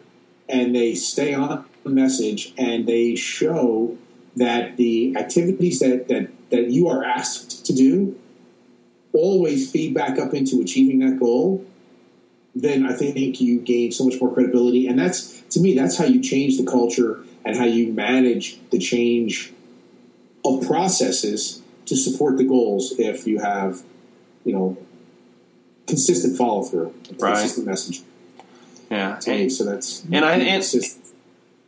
and 0.49 0.75
they 0.75 0.95
stay 0.95 1.35
on 1.35 1.65
the 1.85 1.91
message 1.91 2.53
and 2.59 2.87
they 2.87 3.15
show 3.15 3.97
that 4.37 4.77
the 4.77 5.17
activities 5.17 5.81
that, 5.81 6.09
that, 6.09 6.31
that 6.51 6.71
you 6.71 6.89
are 6.89 7.05
asked 7.05 7.65
to 7.67 7.73
do 7.73 8.19
always 9.13 9.71
feed 9.71 9.95
back 9.95 10.19
up 10.19 10.35
into 10.35 10.61
achieving 10.61 10.99
that 10.99 11.19
goal, 11.19 11.65
then 12.55 12.87
I 12.87 12.93
think 12.93 13.41
you 13.41 13.61
gain 13.61 13.93
so 13.93 14.05
much 14.05 14.21
more 14.21 14.33
credibility. 14.33 14.87
And 14.87 14.99
that's, 14.99 15.44
to 15.55 15.61
me, 15.61 15.75
that's 15.75 15.97
how 15.97 16.05
you 16.05 16.21
change 16.21 16.59
the 16.59 16.65
culture 16.65 17.25
and 17.45 17.57
how 17.57 17.65
you 17.65 17.93
manage 17.93 18.59
the 18.71 18.79
change 18.79 19.53
of 20.45 20.67
processes 20.67 21.63
to 21.87 21.97
support 21.97 22.37
the 22.39 22.45
goals 22.45 22.93
if 22.99 23.27
you 23.27 23.39
have, 23.39 23.83
you 24.45 24.53
know, 24.53 24.77
consistent 25.87 26.37
follow 26.37 26.63
through, 26.65 26.93
right. 27.19 27.35
consistent 27.35 27.67
message. 27.67 28.03
Yeah, 28.91 29.21
and, 29.27 29.51
so 29.51 29.65
that's 29.65 30.03
and 30.05 30.25
I 30.25 30.35
and, 30.35 30.65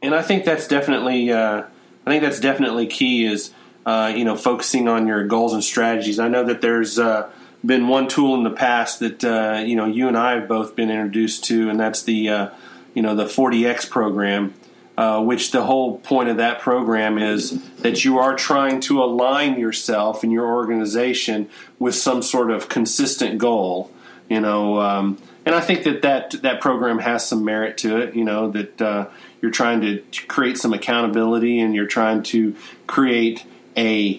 and, 0.03 0.15
I 0.15 0.23
think 0.23 0.45
that's 0.45 0.69
definitely 0.69 1.31
uh, 1.31 1.63
I 2.07 2.11
think 2.11 2.23
that's 2.23 2.41
definitely 2.41 2.87
key 2.89 3.25
is 3.25 3.53
uh, 3.85 4.13
you 4.15 4.25
know 4.25 4.37
focusing 4.37 4.87
on 4.89 5.07
your 5.07 5.27
goals 5.27 5.53
and 5.55 5.63
strategies. 5.63 6.19
I 6.19 6.29
know 6.29 6.45
that 6.45 6.61
there's 6.61 6.99
uh, 6.99 7.31
been 7.65 7.89
one 7.89 8.09
tool 8.09 8.35
in 8.35 8.45
the 8.45 8.51
past 8.51 9.01
that 9.01 9.25
uh, 9.25 9.63
you 9.65 9.77
know 9.77 9.87
you 9.87 10.09
and 10.09 10.17
I 10.17 10.33
have 10.33 10.49
both 10.49 10.77
been 10.77 10.91
introduced 10.91 11.45
to, 11.45 11.71
and 11.71 11.81
that's 11.81 12.03
the 12.03 12.29
uh, 12.29 12.49
you 12.97 13.03
know 13.03 13.15
the 13.15 13.27
4DX 13.27 13.89
program. 13.89 14.55
Uh, 14.99 15.23
which 15.23 15.51
the 15.51 15.63
whole 15.63 15.99
point 15.99 16.31
of 16.31 16.39
that 16.39 16.59
program 16.59 17.19
is 17.19 17.63
that 17.81 18.03
you 18.03 18.19
are 18.19 18.35
trying 18.35 18.81
to 18.81 19.03
align 19.05 19.61
yourself 19.61 20.23
and 20.23 20.33
your 20.33 20.47
organization 20.47 21.51
with 21.79 21.95
some 21.95 22.23
sort 22.23 22.51
of 22.51 22.71
consistent 22.71 23.37
goal. 23.37 23.91
You 24.31 24.41
know, 24.41 24.81
um, 24.81 25.19
and 25.45 25.55
I 25.55 25.61
think 25.61 25.85
that, 25.85 26.01
that 26.01 26.31
that 26.41 26.63
program 26.63 26.99
has 27.01 27.29
some 27.29 27.45
merit 27.45 27.77
to 27.79 27.99
it. 27.99 28.15
You 28.17 28.25
know 28.25 28.51
that 28.53 28.81
uh, 28.81 29.09
you're 29.43 29.51
trying 29.51 29.83
to 29.83 30.03
create 30.29 30.57
some 30.57 30.73
accountability 30.73 31.61
and 31.61 31.75
you're 31.75 31.87
trying 31.87 32.23
to 32.33 32.57
create 32.87 33.45
a 33.77 34.19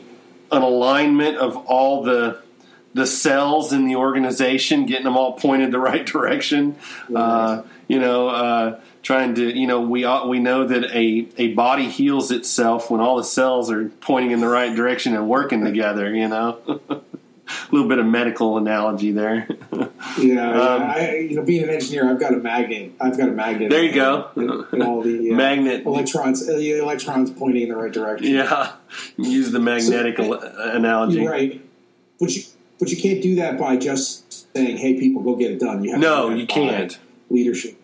an 0.51 0.62
alignment 0.62 1.38
of 1.38 1.57
all 1.57 2.03
the 2.03 2.39
the 2.93 3.07
cells 3.07 3.74
in 3.74 3.86
the 3.88 3.96
organization, 3.96 4.86
getting 4.86 5.05
them 5.05 5.17
all 5.17 5.34
pointed 5.34 5.72
the 5.72 5.79
right 5.79 6.05
direction. 6.13 6.75
Uh, 7.13 7.63
you 7.88 8.00
know, 8.00 8.29
uh, 8.29 8.79
trying 9.03 9.36
to 9.36 9.58
you 9.58 9.67
know 9.67 9.82
we 9.82 10.06
we 10.27 10.39
know 10.39 10.65
that 10.67 10.86
a 10.86 11.27
a 11.38 11.53
body 11.53 11.89
heals 11.89 12.32
itself 12.32 12.91
when 12.91 13.00
all 13.00 13.17
the 13.17 13.24
cells 13.24 13.72
are 13.72 13.89
pointing 14.01 14.32
in 14.32 14.39
the 14.39 14.48
right 14.48 14.75
direction 14.75 15.15
and 15.15 15.27
working 15.27 15.63
together. 15.63 16.13
You 16.13 16.27
know. 16.27 16.82
a 17.48 17.72
little 17.72 17.88
bit 17.88 18.00
of 18.00 18.06
medical 18.06 18.58
analogy 18.58 19.12
there. 19.12 19.48
yeah, 20.20 20.50
um, 20.51 20.84
I, 20.84 21.15
you 21.29 21.36
know, 21.36 21.44
being 21.44 21.63
an 21.63 21.70
engineer, 21.70 22.10
I've 22.10 22.20
got 22.20 22.34
a 22.34 22.38
magnet. 22.38 22.94
I've 23.00 23.17
got 23.17 23.29
a 23.29 23.32
magnet. 23.32 23.70
There 23.70 23.84
you 23.84 23.94
go. 23.94 24.29
And, 24.36 24.84
all 24.84 25.01
the 25.01 25.32
uh, 25.32 25.36
magnet 25.36 25.86
electrons, 25.86 26.48
uh, 26.48 26.53
the 26.53 26.79
electrons 26.79 27.32
pointing 27.32 27.63
in 27.63 27.70
the 27.70 27.75
right 27.75 27.91
direction. 27.91 28.27
Yeah, 28.27 28.74
use 29.17 29.51
the 29.51 29.60
magnetic 29.60 30.17
so, 30.17 30.39
analogy. 30.74 31.25
right, 31.25 31.62
but 32.20 32.36
you 32.36 32.44
but 32.79 32.89
you 32.89 32.98
can't 32.98 33.22
do 33.22 33.36
that 33.36 33.58
by 33.58 33.78
just 33.78 34.54
saying, 34.56 34.78
"Hey, 34.78 35.00
people, 35.00 35.21
go 35.21 35.36
get 35.36 35.52
it 35.52 35.60
done." 35.60 35.84
You 35.84 35.91
have 35.91 36.00
no, 36.00 36.30
you 36.30 36.45
can't. 36.45 36.97
Leadership. 37.29 37.75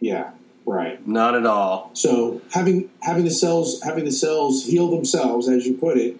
Yeah, 0.00 0.30
Right. 0.66 1.06
Not 1.06 1.36
at 1.36 1.46
all. 1.46 1.90
So 1.94 2.42
having 2.52 2.90
having 3.00 3.24
the 3.24 3.30
cells 3.30 3.80
having 3.82 4.04
the 4.04 4.10
cells 4.10 4.66
heal 4.66 4.90
themselves, 4.90 5.48
as 5.48 5.64
you 5.64 5.76
put 5.76 5.96
it, 5.96 6.18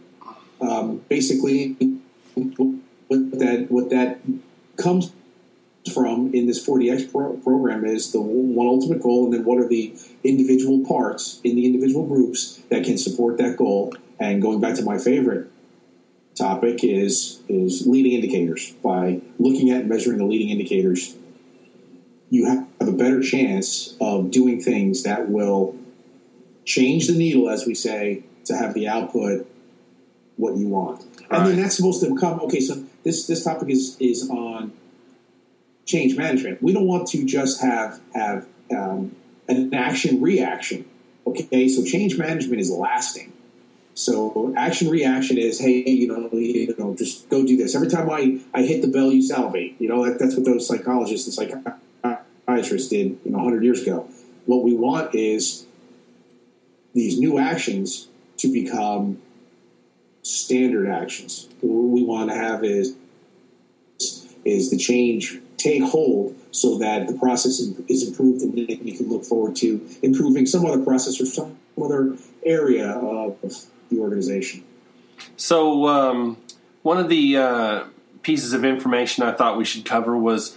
um, 0.60 1.04
basically 1.08 1.72
what 3.08 3.38
that 3.40 3.66
what 3.68 3.90
that 3.90 4.20
comes 4.76 5.12
from 5.92 6.32
in 6.32 6.46
this 6.46 6.64
4DX 6.64 7.10
pro- 7.10 7.36
program 7.38 7.84
is 7.84 8.12
the 8.12 8.20
one 8.20 8.68
ultimate 8.68 9.02
goal, 9.02 9.24
and 9.24 9.34
then 9.34 9.44
what 9.44 9.58
are 9.58 9.68
the 9.68 9.92
individual 10.22 10.86
parts 10.86 11.40
in 11.42 11.56
the 11.56 11.66
individual 11.66 12.06
groups 12.06 12.60
that 12.70 12.84
can 12.84 12.98
support 12.98 13.38
that 13.38 13.56
goal. 13.56 13.94
And 14.20 14.40
going 14.40 14.60
back 14.60 14.76
to 14.76 14.82
my 14.82 14.98
favorite 14.98 15.50
topic 16.36 16.84
is 16.84 17.40
is 17.48 17.84
leading 17.84 18.12
indicators. 18.12 18.74
By 18.82 19.22
looking 19.40 19.70
at 19.70 19.80
and 19.80 19.88
measuring 19.88 20.18
the 20.18 20.24
leading 20.24 20.50
indicators, 20.50 21.16
you 22.30 22.46
have 22.46 22.66
a 22.80 22.92
better 22.92 23.22
chance 23.22 23.96
of 24.00 24.30
doing 24.30 24.60
things 24.60 25.04
that 25.04 25.28
will 25.28 25.76
change 26.64 27.06
the 27.06 27.14
needle, 27.14 27.48
as 27.48 27.66
we 27.66 27.74
say, 27.74 28.24
to 28.44 28.56
have 28.56 28.74
the 28.74 28.88
output 28.88 29.46
what 30.36 30.56
you 30.56 30.68
want. 30.68 31.02
And 31.02 31.30
right. 31.30 31.48
then 31.48 31.60
that's 31.60 31.76
supposed 31.76 32.02
to 32.02 32.14
come. 32.16 32.40
Okay, 32.40 32.60
so 32.60 32.84
this 33.04 33.26
this 33.26 33.44
topic 33.44 33.70
is 33.70 33.96
is 34.00 34.28
on 34.30 34.72
change 35.86 36.16
management. 36.16 36.62
We 36.62 36.72
don't 36.72 36.86
want 36.86 37.08
to 37.08 37.24
just 37.24 37.60
have 37.62 38.00
have 38.14 38.46
um, 38.70 39.16
an 39.48 39.72
action 39.74 40.20
reaction. 40.20 40.84
Okay, 41.26 41.68
so 41.68 41.84
change 41.84 42.18
management 42.18 42.60
is 42.60 42.70
lasting. 42.70 43.32
So 43.94 44.52
action 44.56 44.90
reaction 44.90 45.38
is, 45.38 45.58
hey, 45.58 45.82
you 45.88 46.06
know, 46.06 46.28
you 46.30 46.74
know, 46.78 46.94
just 46.94 47.30
go 47.30 47.46
do 47.46 47.56
this. 47.56 47.74
Every 47.74 47.88
time 47.88 48.10
I, 48.10 48.38
I 48.52 48.62
hit 48.62 48.82
the 48.82 48.88
bell, 48.88 49.10
you 49.10 49.22
salivate. 49.22 49.74
You 49.78 49.88
know, 49.88 50.04
that, 50.04 50.18
that's 50.18 50.36
what 50.36 50.44
those 50.44 50.68
psychologists 50.68 51.26
and 51.26 51.50
psych- 51.50 51.74
psychiatrists 52.56 52.88
did 52.88 53.18
you 53.24 53.30
know 53.30 53.38
100 53.38 53.64
years 53.64 53.82
ago. 53.82 54.08
What 54.46 54.62
we 54.62 54.74
want 54.74 55.14
is 55.14 55.66
these 56.94 57.18
new 57.18 57.38
actions 57.38 58.08
to 58.38 58.52
become 58.52 59.20
standard 60.22 60.88
actions. 60.88 61.48
What 61.60 61.90
we 61.92 62.04
want 62.04 62.30
to 62.30 62.36
have 62.36 62.64
is 62.64 62.96
is 64.44 64.70
the 64.70 64.76
change 64.76 65.40
take 65.56 65.82
hold 65.82 66.36
so 66.52 66.78
that 66.78 67.08
the 67.08 67.14
process 67.14 67.58
is 67.88 68.06
improved 68.06 68.42
and 68.42 68.54
then 68.56 68.86
you 68.86 68.96
can 68.96 69.08
look 69.08 69.24
forward 69.24 69.56
to 69.56 69.84
improving 70.02 70.46
some 70.46 70.64
other 70.64 70.82
process 70.82 71.20
or 71.20 71.26
some 71.26 71.58
other 71.82 72.16
area 72.44 72.90
of 72.90 73.36
the 73.90 73.98
organization. 73.98 74.62
So, 75.36 75.88
um, 75.88 76.36
one 76.82 76.98
of 76.98 77.08
the 77.08 77.36
uh, 77.36 77.84
pieces 78.22 78.52
of 78.52 78.64
information 78.64 79.24
I 79.24 79.32
thought 79.32 79.56
we 79.56 79.64
should 79.64 79.84
cover 79.84 80.16
was 80.16 80.56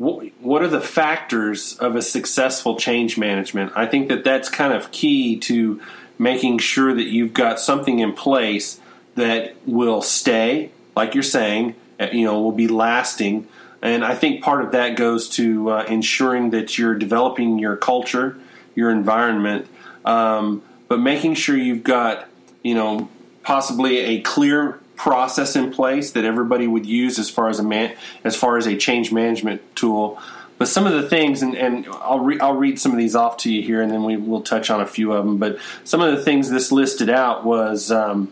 what, 0.00 0.62
are 0.62 0.68
the 0.68 0.80
factors 0.80 1.76
of 1.78 1.94
a 1.94 2.00
successful 2.00 2.76
change 2.76 3.18
management? 3.18 3.72
I 3.76 3.84
think 3.84 4.08
that 4.08 4.24
that's 4.24 4.48
kind 4.48 4.72
of 4.72 4.90
key 4.90 5.38
to 5.40 5.82
making 6.18 6.58
sure 6.58 6.94
that 6.94 7.08
you've 7.08 7.34
got 7.34 7.60
something 7.60 7.98
in 7.98 8.14
place 8.14 8.80
that 9.16 9.54
will 9.66 10.00
stay, 10.00 10.70
like 10.96 11.12
you're 11.12 11.22
saying, 11.22 11.74
uh, 11.98 12.06
you 12.12 12.24
know, 12.24 12.40
will 12.40 12.50
be 12.50 12.66
lasting. 12.66 13.46
And 13.82 14.02
I 14.02 14.14
think 14.14 14.42
part 14.42 14.64
of 14.64 14.72
that 14.72 14.96
goes 14.96 15.28
to 15.30 15.70
uh, 15.70 15.84
ensuring 15.84 16.50
that 16.50 16.78
you're 16.78 16.94
developing 16.94 17.58
your 17.58 17.76
culture, 17.76 18.38
your 18.74 18.90
environment, 18.90 19.66
um, 20.06 20.62
but 20.88 20.98
making 20.98 21.34
sure 21.34 21.54
you've 21.54 21.84
got, 21.84 22.26
you 22.62 22.74
know, 22.74 23.10
possibly 23.42 23.98
a 23.98 24.20
clear 24.22 24.79
process 25.00 25.56
in 25.56 25.72
place 25.72 26.10
that 26.10 26.26
everybody 26.26 26.66
would 26.66 26.84
use 26.84 27.18
as 27.18 27.30
far 27.30 27.48
as 27.48 27.58
a 27.58 27.62
man, 27.62 27.96
as 28.22 28.36
far 28.36 28.58
as 28.58 28.66
a 28.66 28.76
change 28.76 29.10
management 29.10 29.62
tool. 29.74 30.20
But 30.58 30.68
some 30.68 30.86
of 30.86 30.92
the 30.92 31.08
things, 31.08 31.40
and, 31.40 31.56
and 31.56 31.86
I'll, 31.88 32.20
re- 32.20 32.38
I'll 32.38 32.54
read 32.54 32.78
some 32.78 32.92
of 32.92 32.98
these 32.98 33.16
off 33.16 33.38
to 33.38 33.50
you 33.50 33.62
here, 33.62 33.80
and 33.80 33.90
then 33.90 34.04
we 34.04 34.18
will 34.18 34.42
touch 34.42 34.68
on 34.68 34.82
a 34.82 34.86
few 34.86 35.14
of 35.14 35.24
them. 35.24 35.38
But 35.38 35.58
some 35.84 36.02
of 36.02 36.14
the 36.14 36.22
things 36.22 36.50
this 36.50 36.70
listed 36.70 37.08
out 37.08 37.46
was 37.46 37.90
um, 37.90 38.30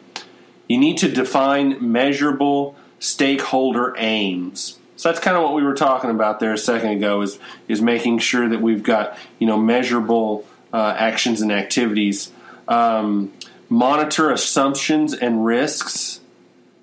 you 0.68 0.76
need 0.76 0.98
to 0.98 1.10
define 1.10 1.90
measurable 1.90 2.76
stakeholder 2.98 3.94
aims. 3.96 4.78
So 4.96 5.08
that's 5.08 5.24
kind 5.24 5.38
of 5.38 5.44
what 5.44 5.54
we 5.54 5.62
were 5.62 5.74
talking 5.74 6.10
about 6.10 6.38
there 6.38 6.52
a 6.52 6.58
second 6.58 6.90
ago. 6.90 7.22
Is 7.22 7.38
is 7.66 7.80
making 7.80 8.18
sure 8.18 8.46
that 8.46 8.60
we've 8.60 8.82
got 8.82 9.16
you 9.38 9.46
know 9.46 9.56
measurable 9.56 10.44
uh, 10.70 10.94
actions 10.98 11.40
and 11.40 11.50
activities. 11.50 12.30
Um, 12.66 13.32
monitor 13.70 14.30
assumptions 14.30 15.14
and 15.14 15.46
risks. 15.46 16.20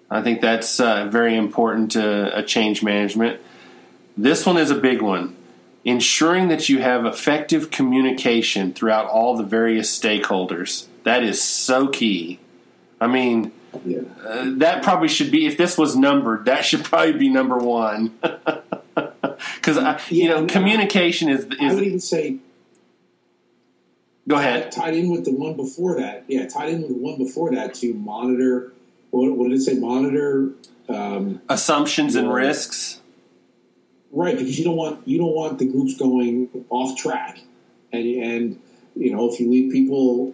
I 0.10 0.22
think 0.22 0.42
that's 0.42 0.80
uh, 0.80 1.08
very 1.10 1.36
important 1.36 1.92
to 1.92 2.38
a 2.38 2.44
change 2.44 2.84
management. 2.84 3.42
This 4.16 4.46
one 4.46 4.58
is 4.58 4.70
a 4.70 4.76
big 4.76 5.02
one. 5.02 5.36
Ensuring 5.84 6.48
that 6.48 6.70
you 6.70 6.82
have 6.82 7.06
effective 7.06 7.70
communication 7.70 8.74
throughout 8.74 9.08
all 9.08 9.38
the 9.38 9.44
various 9.44 9.98
stakeholders. 9.98 10.88
That 11.04 11.24
is 11.24 11.42
so 11.42 11.88
key. 11.88 12.40
I 13.00 13.08
mean, 13.08 13.52
yeah. 13.84 14.00
uh, 14.24 14.52
that 14.58 14.84
probably 14.84 15.10
should 15.10 15.32
be, 15.32 15.46
if 15.46 15.58
this 15.58 15.78
was 15.78 15.96
numbered, 15.96 16.46
that 16.46 16.66
should 16.66 16.84
probably 16.84 17.14
be 17.14 17.30
number 17.30 17.58
one. 17.58 18.18
Because, 19.56 19.76
yeah, 19.78 20.00
you 20.10 20.30
know, 20.30 20.46
communication 20.46 21.28
is, 21.28 21.46
is. 21.46 21.52
I 21.60 21.74
would 21.74 21.84
even 21.84 22.00
say. 22.00 22.38
Go 24.28 24.38
ahead. 24.38 24.72
Tied 24.72 24.94
in 24.94 25.12
with 25.12 25.26
the 25.26 25.34
one 25.34 25.56
before 25.56 26.00
that. 26.00 26.24
Yeah, 26.28 26.48
tied 26.48 26.70
in 26.70 26.82
with 26.82 26.90
the 26.90 26.98
one 26.98 27.18
before 27.18 27.52
that 27.52 27.74
to 27.76 27.94
monitor 27.94 28.74
what, 29.16 29.38
what 29.38 29.50
did 29.50 29.58
it 29.58 29.62
say? 29.62 29.76
Monitor 29.76 30.52
um, 30.90 31.42
assumptions 31.50 32.16
and 32.16 32.32
risks. 32.32 33.02
Right, 34.12 34.38
because 34.38 34.58
you 34.58 34.66
don't 34.66 34.78
want 34.78 35.08
you 35.08 35.18
don't 35.18 35.34
want 35.34 35.60
the 35.60 35.66
groups 35.66 35.98
going 35.98 36.50
off 36.70 36.98
track, 36.98 37.40
and 37.92 38.06
and 38.06 38.62
you 38.96 39.12
know 39.16 39.30
if 39.30 39.40
you 39.40 39.50
leave 39.50 39.72
people 39.72 40.34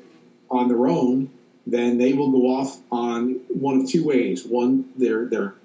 on 0.49 0.67
their 0.67 0.87
own, 0.87 1.31
then 1.65 1.97
they 1.97 2.13
will 2.13 2.31
go 2.31 2.47
off 2.47 2.79
on 2.91 3.39
one 3.49 3.81
of 3.81 3.89
two 3.89 4.03
ways: 4.05 4.45
one, 4.45 4.89
their 4.97 5.25
their 5.25 5.55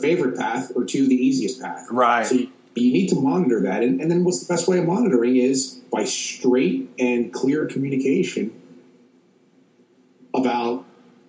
favorite 0.00 0.38
path, 0.38 0.72
or 0.74 0.84
two, 0.84 1.06
the 1.06 1.14
easiest 1.14 1.60
path. 1.60 1.86
Right. 1.90 2.26
So 2.26 2.34
you, 2.34 2.50
you 2.74 2.92
need 2.92 3.08
to 3.10 3.16
monitor 3.16 3.60
that, 3.62 3.82
and, 3.82 4.00
and 4.00 4.10
then 4.10 4.24
what's 4.24 4.44
the 4.44 4.52
best 4.52 4.66
way 4.66 4.78
of 4.78 4.86
monitoring 4.86 5.36
is 5.36 5.80
by 5.92 6.04
straight 6.04 6.90
and 6.98 7.32
clear 7.32 7.66
communication 7.66 8.60
about 10.34 10.84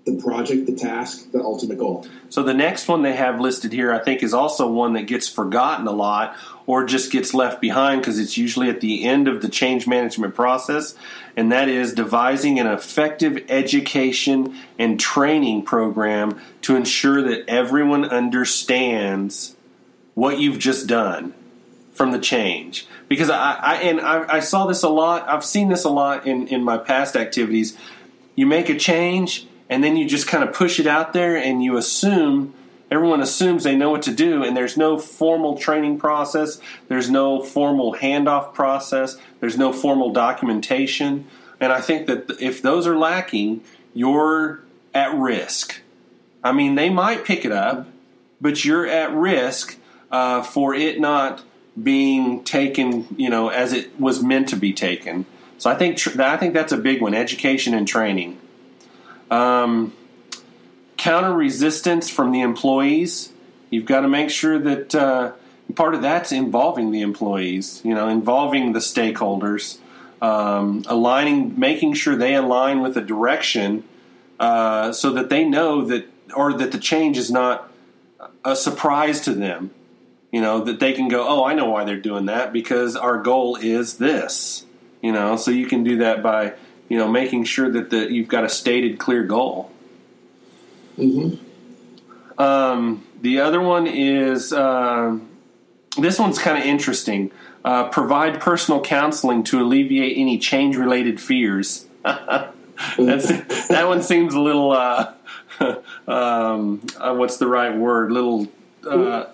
the 0.06 0.22
project, 0.22 0.66
the 0.66 0.76
task, 0.76 1.32
the 1.32 1.42
ultimate 1.42 1.78
goal. 1.78 2.06
So 2.30 2.44
the 2.44 2.54
next 2.54 2.88
one 2.88 3.04
they 3.04 3.16
have 3.16 3.39
listed 3.39 3.72
here, 3.72 3.94
I 3.94 4.00
think, 4.00 4.22
is 4.22 4.34
also 4.34 4.70
one 4.70 4.94
that 4.94 5.04
gets 5.04 5.30
forgotten 5.30 5.88
a 5.88 5.92
lot 5.92 6.36
or 6.66 6.86
just 6.86 7.12
gets 7.12 7.34
left 7.34 7.62
behind 7.62 8.02
because 8.02 8.20
it's 8.20 8.38
usually 8.38 8.70
at 8.70 8.82
the 8.82 9.06
end 9.06 9.28
of 9.28 9.42
the 9.42 9.48
change 9.48 9.88
management 9.88 10.36
process, 10.36 10.96
and 11.38 11.52
that 11.52 11.70
is 11.70 11.94
devising 11.94 12.60
an 12.60 12.68
effective 12.68 13.46
education 13.50 14.56
and 14.78 15.00
training 15.00 15.63
program 15.63 16.39
to 16.62 16.76
ensure 16.76 17.22
that 17.22 17.48
everyone 17.48 18.06
understands 18.06 19.56
what 20.16 20.39
you've 20.39 20.60
just 20.60 20.88
done 20.88 21.34
from 21.94 22.12
the 22.12 22.20
change. 22.20 22.88
Because 23.08 23.30
I, 23.30 23.54
I 23.54 23.76
and 23.84 24.02
I, 24.02 24.36
I 24.36 24.39
saw 24.42 24.66
this 24.66 24.84
a 24.84 24.89
lot. 24.89 25.28
I've 25.30 25.46
seen 25.46 25.70
this 25.70 25.86
a 25.86 25.89
lot 25.89 26.28
in 26.28 26.48
in 26.48 26.63
my 26.63 26.78
past 26.78 27.16
activities. 27.16 27.78
You 28.36 28.48
make 28.48 28.70
a 28.70 28.78
change 28.78 29.48
and 29.69 29.84
then 29.84 29.97
you 29.97 30.08
just 30.08 30.28
kind 30.28 30.43
of 30.43 30.54
push 30.54 30.80
it 30.80 30.88
out 30.88 31.13
there 31.13 31.36
and 31.36 31.63
you 31.63 31.78
assume 31.78 32.54
everyone 32.91 33.21
assumes 33.21 33.63
they 33.63 33.76
know 33.76 33.89
what 33.89 34.04
to 34.04 34.13
do 34.13 34.43
and 34.43 34.56
there's 34.56 34.78
no 34.78 34.97
formal 34.97 35.58
training 35.58 35.97
process 35.97 36.60
there's 36.88 37.10
no 37.10 37.41
formal 37.41 37.95
handoff 37.95 38.54
process 38.54 39.17
there's 39.39 39.58
no 39.58 39.73
formal 39.73 40.12
documentation. 40.12 41.26
And 41.60 41.71
i 41.71 41.82
think 41.82 42.08
that 42.08 42.32
if 42.39 42.62
those 42.62 42.86
are 42.88 42.97
lacking 42.97 43.62
you're 43.93 44.62
at 44.93 45.13
risk. 45.15 45.82
I 46.43 46.52
mean 46.52 46.76
they 46.76 46.89
might 46.89 47.26
pick 47.26 47.45
it 47.45 47.52
up 47.52 47.88
but 48.41 48.65
you're 48.65 48.88
at 48.88 49.12
risk 49.13 49.78
uh, 50.12 50.43
for 50.43 50.76
it 50.76 50.99
not 50.99 51.43
being 51.82 52.43
taken 52.43 53.08
you 53.17 53.30
know 53.30 53.49
as 53.49 53.73
it 53.73 53.99
was 53.99 54.21
meant 54.21 54.49
to 54.49 54.56
be 54.56 54.73
taken. 54.73 55.26
So 55.58 55.69
i 55.69 55.76
think 55.76 55.97
tr- 55.97 56.21
i 56.21 56.38
think 56.38 56.54
that's 56.54 56.73
a 56.73 56.78
big 56.78 57.02
one 57.02 57.15
education 57.15 57.73
and 57.73 57.88
training 57.88 58.39
um, 59.34 59.93
counter 60.98 61.34
resistance 61.34 62.10
from 62.10 62.32
the 62.32 62.41
employees. 62.41 63.34
You've 63.69 63.86
got 63.86 64.02
to 64.02 64.08
make 64.08 64.30
sure 64.30 64.60
that 64.60 64.93
uh, 64.93 65.32
part 65.76 65.96
of 65.96 66.02
that's 66.04 66.32
involving 66.32 66.91
the 66.91 67.02
employees, 67.02 67.82
you 67.84 67.96
know, 67.96 68.08
involving 68.08 68.74
the 68.74 68.80
stakeholders, 68.80 69.80
um, 70.22 70.84
aligning, 70.88 71.60
making 71.60 71.96
sure 71.96 72.15
they 72.15 72.36
align 72.36 72.82
with 72.82 72.93
the 72.93 73.02
direction 73.02 73.84
uh, 74.39 74.91
so 74.91 75.10
that 75.12 75.30
they 75.30 75.43
know 75.43 75.84
that, 75.86 76.08
or 76.36 76.54
that 76.54 76.72
the 76.72 76.78
change 76.78 77.17
is 77.17 77.32
not 77.32 77.72
a 78.46 78.56
surprise 78.56 79.22
to 79.22 79.34
them. 79.34 79.72
You 80.32 80.41
know, 80.41 80.63
that 80.63 80.80
they 80.80 80.93
can 80.93 81.10
go, 81.10 81.28
oh, 81.28 81.43
I 81.43 81.54
know 81.54 81.69
why 81.69 81.84
they're 81.84 82.00
doing 82.00 82.26
that 82.26 82.54
because 82.54 82.96
our 82.96 83.22
goal 83.22 83.56
is 83.56 83.98
this. 83.98 84.65
You 85.02 85.12
know, 85.12 85.36
so 85.36 85.52
you 85.52 85.67
can 85.67 85.84
do 85.84 85.98
that 85.98 86.24
by 86.24 86.54
you 86.94 87.00
know, 87.00 87.08
making 87.08 87.44
sure 87.44 87.72
that 87.72 87.90
the, 87.90 88.14
you've 88.14 88.28
got 88.28 88.44
a 88.44 88.50
stated 88.50 89.00
clear 89.00 89.24
goal. 89.24 89.72
Mm-hmm. 90.96 92.40
Um, 92.40 93.04
the 93.20 93.40
other 93.40 93.60
one 93.60 93.88
is 93.88 94.54
uh, 94.54 95.18
this 95.98 96.20
one's 96.20 96.38
kind 96.38 96.56
of 96.56 96.64
interesting. 96.66 97.32
Uh, 97.66 97.90
provide 97.90 98.40
personal 98.40 98.80
counseling 98.80 99.44
to 99.46 99.60
alleviate 99.60 100.16
any 100.16 100.38
change 100.38 100.78
related 100.78 101.20
fears. 101.20 101.88
that 102.04 102.54
one 103.88 104.04
seems 104.04 104.36
a 104.36 104.40
little, 104.40 104.72
uh, 104.72 105.14
um, 106.08 106.86
uh, 107.00 107.16
what's 107.16 107.38
the 107.38 107.48
right 107.48 107.76
word? 107.76 108.12
Little 108.12 108.48
uh, 108.88 109.26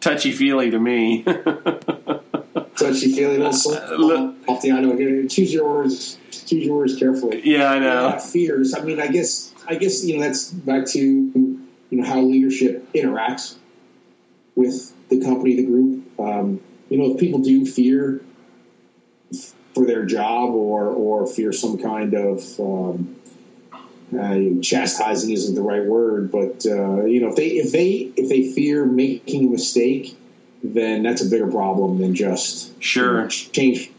touchy 0.00 0.32
feely 0.32 0.72
to 0.72 0.80
me. 0.80 1.22
touchy 2.76 3.12
feely, 3.12 3.40
off 3.40 4.62
the 4.62 4.72
eye. 4.72 5.28
Choose 5.28 5.54
your 5.54 5.68
words 5.68 6.18
choose 6.42 6.66
your 6.66 6.76
words 6.76 6.98
carefully. 6.98 7.42
Yeah, 7.44 7.70
I 7.70 7.78
know. 7.78 8.18
fears. 8.18 8.74
I 8.74 8.82
mean, 8.82 9.00
I 9.00 9.08
guess, 9.08 9.52
I 9.66 9.76
guess 9.76 10.04
you 10.04 10.16
know 10.16 10.22
that's 10.22 10.50
back 10.50 10.86
to 10.88 11.00
you 11.00 11.66
know 11.90 12.04
how 12.04 12.20
leadership 12.20 12.92
interacts 12.92 13.56
with 14.54 14.92
the 15.08 15.20
company, 15.20 15.56
the 15.56 15.66
group. 15.66 16.04
Um, 16.18 16.60
you 16.88 16.98
know, 16.98 17.14
if 17.14 17.20
people 17.20 17.40
do 17.40 17.66
fear 17.66 18.22
for 19.74 19.86
their 19.86 20.04
job 20.04 20.50
or 20.54 20.88
or 20.88 21.26
fear 21.26 21.52
some 21.52 21.78
kind 21.78 22.14
of 22.14 22.60
um, 22.60 23.16
uh, 24.18 24.60
chastising 24.62 25.30
isn't 25.30 25.54
the 25.54 25.62
right 25.62 25.84
word, 25.84 26.30
but 26.30 26.64
uh, 26.66 27.04
you 27.04 27.20
know, 27.20 27.28
if 27.28 27.36
they 27.36 27.48
if 27.48 27.72
they 27.72 28.12
if 28.16 28.28
they 28.28 28.52
fear 28.52 28.84
making 28.84 29.48
a 29.48 29.50
mistake, 29.50 30.16
then 30.62 31.02
that's 31.02 31.24
a 31.24 31.28
bigger 31.28 31.50
problem 31.50 31.98
than 31.98 32.14
just 32.14 32.82
sure 32.82 33.16
you 33.16 33.20
know, 33.22 33.28
change 33.28 33.90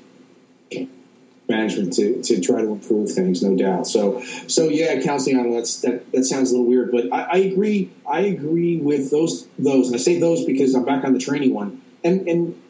management 1.47 1.93
to, 1.93 2.21
to 2.23 2.41
try 2.41 2.62
to 2.62 2.71
improve 2.71 3.12
things, 3.12 3.43
no 3.43 3.55
doubt. 3.55 3.88
So, 3.88 4.21
so 4.47 4.69
yeah, 4.69 5.01
counseling 5.01 5.38
on 5.38 5.51
that's 5.51 5.81
that 5.81 6.12
that 6.12 6.23
sounds 6.23 6.51
a 6.51 6.53
little 6.53 6.67
weird, 6.67 6.91
but 6.91 7.13
I, 7.13 7.23
I, 7.23 7.38
agree. 7.38 7.91
I 8.08 8.21
agree 8.21 8.77
with 8.77 9.12
those 9.12 9.47
those, 9.60 9.88
and 9.88 9.95
I 9.95 9.99
say 9.99 10.19
those 10.19 10.45
because 10.45 10.73
I'm 10.73 10.86
back 10.86 11.03
on 11.03 11.13
the 11.13 11.19
training 11.19 11.53
one, 11.53 11.81
and 12.03 12.27
and 12.27 12.62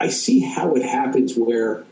I 0.00 0.08
see 0.08 0.40
how 0.40 0.74
it 0.74 0.82
happens 0.82 1.36
where 1.36 1.84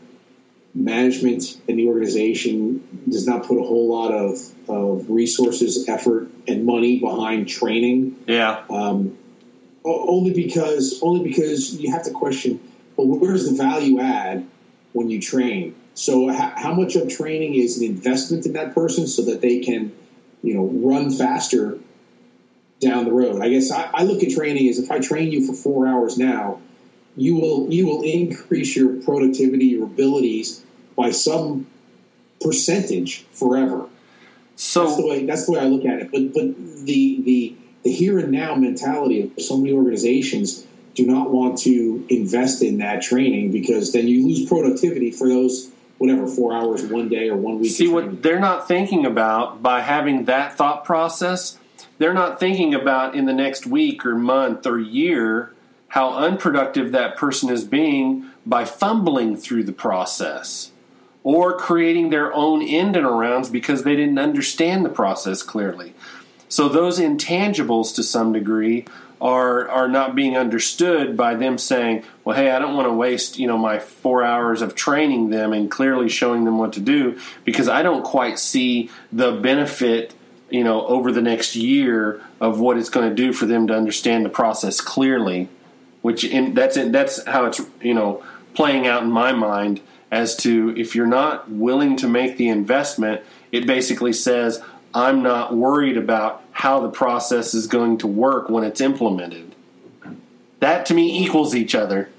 management 0.73 1.59
and 1.67 1.79
the 1.79 1.87
organization 1.87 3.03
does 3.09 3.27
not 3.27 3.45
put 3.45 3.57
a 3.57 3.63
whole 3.63 3.89
lot 3.89 4.11
of 4.11 4.37
of 4.69 5.09
resources, 5.09 5.87
effort, 5.89 6.29
and 6.47 6.65
money 6.65 6.99
behind 6.99 7.47
training. 7.47 8.17
Yeah. 8.27 8.63
Um, 8.69 9.17
only 9.83 10.33
because 10.33 10.99
only 11.01 11.27
because 11.27 11.75
you 11.75 11.91
have 11.91 12.03
to 12.03 12.11
question. 12.11 12.59
Well, 12.95 13.07
where's 13.07 13.49
the 13.49 13.55
value 13.55 13.99
add 13.99 14.47
when 14.93 15.09
you 15.09 15.21
train? 15.21 15.75
So, 15.99 16.29
how 16.29 16.73
much 16.73 16.95
of 16.95 17.09
training 17.09 17.55
is 17.55 17.77
an 17.77 17.83
investment 17.83 18.45
in 18.45 18.53
that 18.53 18.73
person 18.73 19.05
so 19.05 19.21
that 19.23 19.41
they 19.41 19.59
can, 19.59 19.91
you 20.41 20.53
know, 20.53 20.63
run 20.63 21.11
faster 21.11 21.77
down 22.79 23.03
the 23.03 23.11
road? 23.11 23.41
I 23.41 23.49
guess 23.49 23.69
I, 23.69 23.89
I 23.93 24.03
look 24.03 24.23
at 24.23 24.31
training 24.31 24.69
as 24.69 24.79
if 24.79 24.89
I 24.91 24.99
train 24.99 25.29
you 25.29 25.45
for 25.45 25.51
four 25.51 25.87
hours 25.87 26.17
now, 26.17 26.61
you 27.17 27.35
will 27.35 27.69
you 27.69 27.85
will 27.85 28.03
increase 28.03 28.77
your 28.77 28.93
productivity, 29.01 29.65
your 29.65 29.83
abilities 29.83 30.63
by 30.95 31.11
some 31.11 31.67
percentage 32.39 33.25
forever. 33.33 33.85
So 34.55 34.85
that's 34.85 34.95
the 34.95 35.05
way 35.05 35.25
that's 35.25 35.47
the 35.47 35.51
way 35.51 35.59
I 35.59 35.65
look 35.65 35.83
at 35.83 35.99
it. 35.99 36.11
But 36.13 36.33
but 36.33 36.55
the 36.85 37.21
the 37.23 37.57
the 37.83 37.91
here 37.91 38.19
and 38.19 38.31
now 38.31 38.55
mentality 38.55 39.23
of 39.23 39.43
so 39.43 39.57
many 39.57 39.73
organizations 39.73 40.65
do 40.95 41.05
not 41.05 41.29
want 41.29 41.57
to 41.57 42.05
invest 42.07 42.63
in 42.63 42.77
that 42.77 43.01
training 43.01 43.51
because 43.51 43.91
then 43.91 44.07
you 44.07 44.25
lose 44.25 44.47
productivity 44.47 45.11
for 45.11 45.27
those 45.27 45.69
whatever 45.99 46.27
four 46.27 46.53
hours 46.53 46.83
one 46.83 47.07
day 47.07 47.29
or 47.29 47.37
one 47.37 47.59
week. 47.59 47.71
See 47.71 47.87
what 47.87 48.23
they're 48.23 48.39
not 48.39 48.67
thinking 48.67 49.05
about 49.05 49.61
by 49.61 49.81
having 49.81 50.25
that 50.25 50.57
thought 50.57 50.83
process. 50.83 51.59
They're 51.99 52.13
not 52.13 52.39
thinking 52.39 52.73
about 52.73 53.13
in 53.13 53.25
the 53.25 53.33
next 53.33 53.67
week 53.67 54.05
or 54.05 54.15
month 54.15 54.65
or 54.65 54.79
year 54.79 55.53
how 55.89 56.13
unproductive 56.13 56.91
that 56.93 57.17
person 57.17 57.49
is 57.49 57.63
being 57.63 58.29
by 58.45 58.65
fumbling 58.65 59.35
through 59.35 59.63
the 59.63 59.73
process 59.73 60.71
or 61.23 61.57
creating 61.57 62.09
their 62.09 62.33
own 62.33 62.61
end 62.61 62.95
and 62.95 63.05
arounds 63.05 63.51
because 63.51 63.83
they 63.83 63.95
didn't 63.95 64.17
understand 64.17 64.85
the 64.85 64.89
process 64.89 65.43
clearly. 65.43 65.93
So 66.47 66.69
those 66.69 66.99
intangibles 66.99 67.93
to 67.95 68.03
some 68.03 68.31
degree 68.33 68.85
are 69.21 69.67
are 69.67 69.87
not 69.87 70.15
being 70.15 70.37
understood 70.37 71.17
by 71.17 71.35
them 71.35 71.57
saying, 71.57 72.03
"Well, 72.23 72.35
hey, 72.35 72.51
I 72.51 72.59
don't 72.59 72.75
want 72.75 72.87
to 72.87 72.93
waste 72.93 73.37
you 73.37 73.47
know 73.47 73.57
my 73.57 73.79
four 73.79 74.23
hours 74.23 74.61
of 74.61 74.75
training 74.75 75.29
them 75.29 75.53
and 75.53 75.69
clearly 75.69 76.09
showing 76.09 76.45
them 76.45 76.57
what 76.57 76.73
to 76.73 76.79
do 76.79 77.19
because 77.45 77.67
I 77.67 77.81
don't 77.81 78.03
quite 78.03 78.39
see 78.39 78.89
the 79.11 79.31
benefit." 79.31 80.13
You 80.49 80.63
know, 80.63 80.83
over 80.87 81.11
the 81.11 81.21
next 81.21 81.55
year 81.55 82.21
of 82.41 82.59
what 82.59 82.77
it's 82.77 82.89
going 82.89 83.07
to 83.07 83.15
do 83.15 83.33
for 83.33 83.45
them 83.45 83.67
to 83.67 83.75
understand 83.75 84.25
the 84.25 84.29
process 84.29 84.81
clearly, 84.81 85.47
which 86.01 86.23
in, 86.23 86.55
that's 86.55 86.75
in, 86.75 86.91
that's 86.91 87.23
how 87.25 87.45
it's 87.45 87.61
you 87.81 87.93
know 87.93 88.23
playing 88.55 88.87
out 88.87 89.03
in 89.03 89.11
my 89.11 89.31
mind 89.31 89.79
as 90.11 90.35
to 90.37 90.73
if 90.75 90.95
you're 90.95 91.05
not 91.05 91.49
willing 91.51 91.95
to 91.97 92.07
make 92.07 92.37
the 92.37 92.49
investment, 92.49 93.21
it 93.51 93.67
basically 93.67 94.13
says 94.13 94.61
I'm 94.93 95.21
not 95.21 95.55
worried 95.55 95.97
about 95.97 96.43
how 96.51 96.79
the 96.79 96.89
process 96.89 97.53
is 97.53 97.67
going 97.67 97.99
to 97.99 98.07
work 98.07 98.49
when 98.49 98.63
it's 98.63 98.81
implemented. 98.81 99.55
That 100.59 100.85
to 100.87 100.93
me 100.93 101.23
equals 101.23 101.55
each 101.55 101.75
other. 101.75 102.09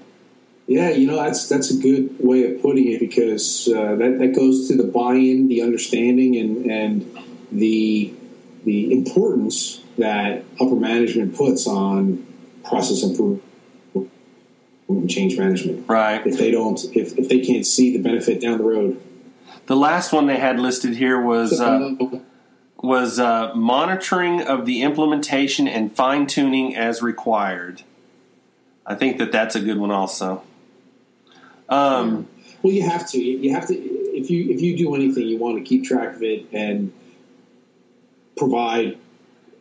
Yeah, 0.67 0.89
you 0.89 1.05
know 1.05 1.17
that's 1.17 1.49
that's 1.49 1.69
a 1.69 1.77
good 1.77 2.15
way 2.19 2.53
of 2.53 2.61
putting 2.61 2.87
it 2.87 2.99
because 2.99 3.67
uh, 3.67 3.95
that 3.95 4.19
that 4.19 4.35
goes 4.35 4.67
to 4.69 4.77
the 4.77 4.83
buy-in, 4.83 5.47
the 5.47 5.61
understanding, 5.61 6.37
and 6.37 6.71
and 6.71 7.17
the 7.51 8.13
the 8.63 8.93
importance 8.93 9.81
that 9.97 10.43
upper 10.59 10.75
management 10.75 11.35
puts 11.35 11.67
on 11.67 12.25
process 12.63 13.03
improvement 13.03 13.43
and 14.87 15.09
change 15.09 15.37
management. 15.37 15.87
Right. 15.87 16.25
If 16.25 16.37
they 16.37 16.51
don't, 16.51 16.83
if, 16.95 17.17
if 17.17 17.29
they 17.29 17.39
can't 17.39 17.65
see 17.65 17.95
the 17.95 18.03
benefit 18.03 18.41
down 18.41 18.57
the 18.57 18.63
road. 18.63 19.01
The 19.67 19.75
last 19.75 20.11
one 20.11 20.27
they 20.27 20.37
had 20.37 20.59
listed 20.59 20.95
here 20.95 21.19
was 21.19 21.59
uh, 21.59 21.95
was 22.81 23.19
uh, 23.19 23.53
monitoring 23.55 24.41
of 24.41 24.65
the 24.65 24.81
implementation 24.81 25.67
and 25.67 25.95
fine 25.95 26.25
tuning 26.27 26.75
as 26.75 27.01
required. 27.01 27.83
I 28.85 28.95
think 28.95 29.19
that 29.19 29.31
that's 29.31 29.55
a 29.55 29.59
good 29.59 29.77
one 29.77 29.91
also. 29.91 30.43
Um, 31.69 32.27
well, 32.61 32.73
you 32.73 32.83
have 32.89 33.07
to. 33.11 33.21
You 33.21 33.53
have 33.53 33.67
to. 33.67 33.73
If 33.75 34.29
you 34.29 34.49
if 34.49 34.61
you 34.61 34.75
do 34.75 34.95
anything, 34.95 35.27
you 35.27 35.37
want 35.37 35.57
to 35.57 35.63
keep 35.63 35.85
track 35.85 36.15
of 36.15 36.23
it 36.23 36.47
and 36.51 36.91
provide, 38.35 38.97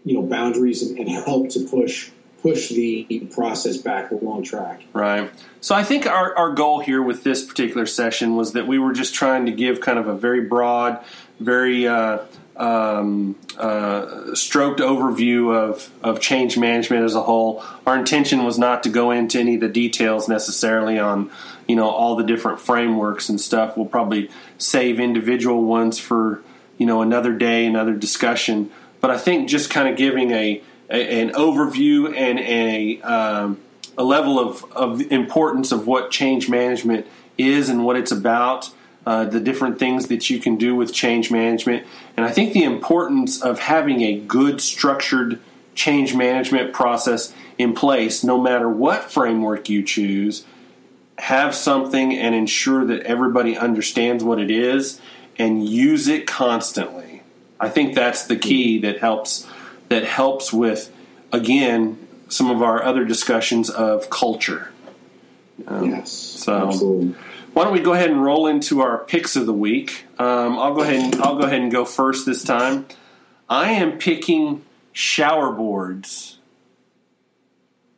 you 0.05 0.15
know, 0.15 0.23
boundaries 0.23 0.83
and, 0.83 0.99
and 0.99 1.09
help 1.09 1.51
to 1.51 1.67
push 1.69 2.11
push 2.43 2.71
the 2.71 3.29
process 3.35 3.77
back 3.77 4.11
along 4.11 4.43
track. 4.43 4.83
Right. 4.93 5.31
So 5.61 5.75
I 5.75 5.83
think 5.83 6.07
our, 6.07 6.35
our 6.37 6.53
goal 6.53 6.81
here 6.81 7.03
with 7.03 7.23
this 7.23 7.45
particular 7.45 7.85
session 7.85 8.35
was 8.35 8.53
that 8.53 8.67
we 8.67 8.79
were 8.79 8.95
just 8.95 9.15
trying 9.15 9.45
to 9.45 9.53
give 9.53 9.83
kind 9.83 9.99
of 9.99 10.09
a 10.09 10.15
very 10.15 10.41
broad, 10.41 11.05
very 11.39 11.87
uh, 11.87 12.21
um, 12.61 13.37
uh, 13.57 14.35
stroked 14.35 14.81
overview 14.81 15.55
of, 15.57 15.91
of 16.03 16.21
change 16.21 16.59
management 16.59 17.05
as 17.05 17.15
a 17.15 17.23
whole. 17.23 17.65
Our 17.87 17.99
intention 17.99 18.45
was 18.45 18.59
not 18.59 18.83
to 18.83 18.91
go 18.91 19.11
into 19.11 19.41
any 19.41 19.55
of 19.55 19.63
the 19.63 19.69
details 19.69 20.29
necessarily 20.29 20.99
on, 20.99 21.31
you 21.67 21.75
know, 21.75 21.89
all 21.89 22.17
the 22.17 22.25
different 22.25 22.61
frameworks 22.61 23.31
and 23.31 23.41
stuff. 23.41 23.79
We'll 23.79 23.87
probably 23.87 24.31
save 24.59 25.01
individual 25.01 25.65
ones 25.65 25.99
for, 25.99 26.43
you 26.77 26.85
know, 26.85 27.01
another 27.01 27.33
day, 27.33 27.65
another 27.65 27.95
discussion. 27.95 28.71
But 29.01 29.11
I 29.11 29.17
think 29.17 29.49
just 29.49 29.71
kind 29.71 29.89
of 29.89 29.97
giving 29.97 30.31
a 30.33 30.63
an 30.91 31.31
overview 31.31 32.15
and 32.15 32.41
a 32.41 33.01
um, 33.03 33.61
a 33.97 34.05
level 34.05 34.39
of, 34.39 34.71
of 34.73 35.01
importance 35.13 35.73
of 35.73 35.87
what 35.87 36.11
change 36.11 36.49
management 36.49 37.07
is 37.39 37.69
and 37.71 37.85
what 37.87 37.97
it's 37.97 38.13
about, 38.13 38.71
uh, 39.07 39.25
the 39.25 39.41
different 39.41 39.79
things 39.79 40.09
that 40.09 40.31
you 40.31 40.39
can 40.39 40.57
do 40.57 40.75
with 40.75 40.93
change 40.93 41.31
management, 41.31 41.87
and 42.17 42.25
I 42.27 42.31
think 42.31 42.53
the 42.53 42.65
importance 42.65 43.41
of 43.43 43.59
having 43.59 44.03
a 44.03 44.19
good 44.19 44.61
structured 44.61 45.41
change 45.75 46.15
management 46.15 46.73
process 46.73 47.33
in 47.57 47.75
place, 47.75 48.25
no 48.25 48.41
matter 48.41 48.69
what 48.69 49.11
framework 49.11 49.69
you 49.69 49.83
choose. 49.83 50.45
Have 51.19 51.55
something 51.55 52.17
and 52.17 52.35
ensure 52.35 52.87
that 52.87 53.03
everybody 53.03 53.55
understands 53.57 54.25
what 54.25 54.39
it 54.39 54.51
is 54.51 55.01
and 55.39 55.69
use 55.69 56.09
it 56.09 56.27
constantly. 56.27 57.23
I 57.61 57.69
think 57.69 57.95
that's 57.95 58.27
the 58.27 58.37
key 58.37 58.79
that 58.81 59.01
helps 59.01 59.47
that 59.91 60.05
helps 60.05 60.51
with, 60.51 60.91
again, 61.31 61.99
some 62.29 62.51
of 62.51 62.63
our 62.63 62.83
other 62.83 63.05
discussions 63.05 63.69
of 63.69 64.09
culture. 64.09 64.71
Um, 65.67 65.91
yes. 65.91 66.11
So, 66.11 66.69
absolutely. 66.69 67.15
Why 67.53 67.65
don't 67.65 67.73
we 67.73 67.81
go 67.81 67.93
ahead 67.93 68.11
and 68.11 68.23
roll 68.23 68.47
into 68.47 68.81
our 68.81 68.99
picks 68.99 69.37
of 69.37 69.47
the 69.47 69.53
week? 69.53 70.05
Um, 70.19 70.59
I'll 70.59 70.75
go 70.75 70.83
ahead 70.83 71.15
and 71.15 71.23
I'll 71.23 71.37
go 71.37 71.47
ahead 71.47 71.61
and 71.61 71.73
go 71.73 71.85
first 71.85 72.27
this 72.27 72.45
time. 72.45 72.87
I 73.49 73.73
am 73.73 73.99
picking 73.99 74.65
shower 74.93 75.51
boards. 75.51 76.39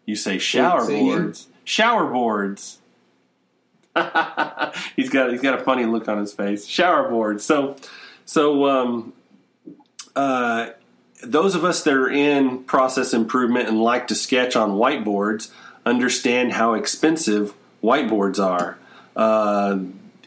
You 0.07 0.17
say 0.17 0.39
shower 0.39 0.87
Wait, 0.87 1.01
boards. 1.01 1.49
Shower 1.65 2.11
boards. 2.11 2.79
he's 4.97 5.11
got 5.11 5.31
he's 5.31 5.43
got 5.43 5.61
a 5.61 5.63
funny 5.63 5.85
look 5.85 6.09
on 6.09 6.19
his 6.19 6.33
face. 6.33 6.67
Shower 6.67 7.09
boards. 7.09 7.45
So 7.45 7.77
so 8.25 8.67
um, 8.67 9.13
uh, 10.17 10.71
those 11.23 11.55
of 11.55 11.65
us 11.65 11.85
that 11.85 11.95
are 11.95 12.09
in 12.09 12.65
process 12.65 13.13
improvement 13.13 13.69
and 13.69 13.81
like 13.81 14.09
to 14.09 14.15
sketch 14.15 14.57
on 14.57 14.73
whiteboards 14.73 15.51
understand 15.85 16.53
how 16.53 16.75
expensive 16.75 17.55
whiteboards 17.83 18.43
are. 18.43 18.79
Uh, 19.17 19.79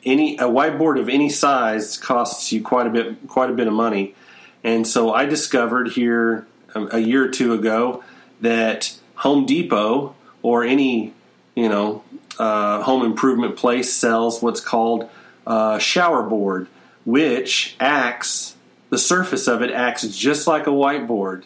any 0.03 0.37
a 0.37 0.43
whiteboard 0.43 0.99
of 0.99 1.09
any 1.09 1.29
size 1.29 1.97
costs 1.97 2.51
you 2.51 2.61
quite 2.61 2.87
a 2.87 2.89
bit 2.89 3.27
quite 3.27 3.49
a 3.49 3.53
bit 3.53 3.67
of 3.67 3.73
money, 3.73 4.13
and 4.63 4.87
so 4.87 5.13
I 5.13 5.25
discovered 5.25 5.89
here 5.89 6.45
a, 6.75 6.99
year 6.99 7.23
or 7.23 7.29
two 7.29 7.53
ago 7.53 8.03
that 8.41 8.97
Home 9.15 9.45
Depot 9.45 10.15
or 10.41 10.63
any 10.63 11.13
you 11.55 11.69
know 11.69 12.03
uh, 12.37 12.83
home 12.83 13.03
improvement 13.03 13.55
place 13.55 13.91
sells 13.93 14.41
what's 14.41 14.59
called 14.59 15.09
a 15.47 15.79
shower 15.79 16.21
board, 16.23 16.67
which 17.05 17.75
acts 17.79 18.55
the 18.89 18.97
surface 18.97 19.47
of 19.47 19.61
it 19.61 19.71
acts 19.71 20.07
just 20.15 20.45
like 20.45 20.67
a 20.67 20.71
whiteboard 20.71 21.45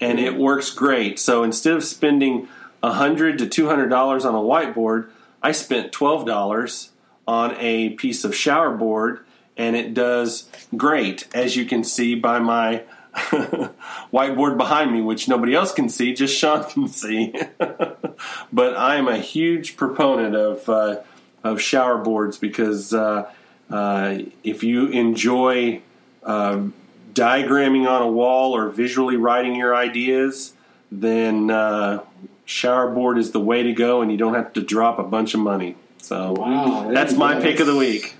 and 0.00 0.18
it 0.18 0.36
works 0.36 0.70
great. 0.70 1.18
So 1.18 1.42
instead 1.42 1.74
of 1.74 1.84
spending 1.84 2.48
hundred 2.82 3.38
to 3.38 3.48
two 3.48 3.66
hundred 3.66 3.88
dollars 3.88 4.24
on 4.24 4.34
a 4.34 4.38
whiteboard, 4.38 5.10
I 5.42 5.52
spent 5.52 5.92
twelve 5.92 6.26
dollars 6.26 6.90
on 7.26 7.54
a 7.58 7.90
piece 7.90 8.24
of 8.24 8.34
shower 8.34 8.74
board, 8.74 9.20
and 9.56 9.76
it 9.76 9.94
does 9.94 10.48
great, 10.76 11.28
as 11.34 11.56
you 11.56 11.66
can 11.66 11.84
see 11.84 12.14
by 12.14 12.38
my 12.38 12.82
whiteboard 14.12 14.56
behind 14.56 14.92
me, 14.92 15.00
which 15.00 15.28
nobody 15.28 15.54
else 15.54 15.72
can 15.72 15.88
see, 15.88 16.14
just 16.14 16.36
Sean 16.36 16.64
can 16.64 16.88
see. 16.88 17.34
but 18.52 18.76
I 18.76 18.96
am 18.96 19.08
a 19.08 19.18
huge 19.18 19.76
proponent 19.76 20.34
of 20.34 20.68
uh, 20.68 21.00
of 21.44 21.60
shower 21.60 21.98
boards 21.98 22.38
because 22.38 22.94
uh, 22.94 23.30
uh, 23.70 24.18
if 24.42 24.62
you 24.62 24.88
enjoy 24.88 25.82
um, 26.22 26.74
diagramming 27.12 27.88
on 27.88 28.02
a 28.02 28.08
wall 28.08 28.56
or 28.56 28.68
visually 28.70 29.16
writing 29.16 29.54
your 29.54 29.74
ideas, 29.74 30.52
then 30.90 31.50
shower 32.48 32.90
board 32.90 33.18
is 33.18 33.30
the 33.32 33.40
way 33.40 33.62
to 33.62 33.72
go, 33.72 34.00
and 34.00 34.10
you 34.10 34.16
don't 34.16 34.34
have 34.34 34.54
to 34.54 34.62
drop 34.62 34.98
a 34.98 35.04
bunch 35.04 35.34
of 35.34 35.40
money. 35.40 35.76
So 35.98 36.32
wow, 36.32 36.90
that's 36.92 37.12
my 37.12 37.40
pick 37.40 37.60
of 37.60 37.66
the 37.66 37.76
week. 37.76 38.14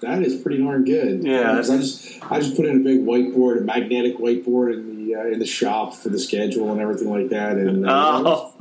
That 0.00 0.22
is 0.22 0.40
pretty 0.40 0.62
darn 0.62 0.84
good. 0.84 1.24
Yeah, 1.24 1.52
I 1.52 1.62
just 1.62 2.22
I 2.30 2.40
just 2.40 2.56
put 2.56 2.66
in 2.66 2.76
a 2.76 2.80
big 2.80 3.00
whiteboard, 3.00 3.58
a 3.58 3.60
magnetic 3.62 4.18
whiteboard 4.18 4.74
in 4.74 5.06
the 5.06 5.14
uh, 5.14 5.26
in 5.26 5.38
the 5.38 5.46
shop 5.46 5.94
for 5.94 6.10
the 6.10 6.18
schedule 6.18 6.70
and 6.70 6.80
everything 6.80 7.10
like 7.10 7.30
that, 7.30 7.56
and 7.56 7.86
uh, 7.86 8.22
oh. 8.24 8.54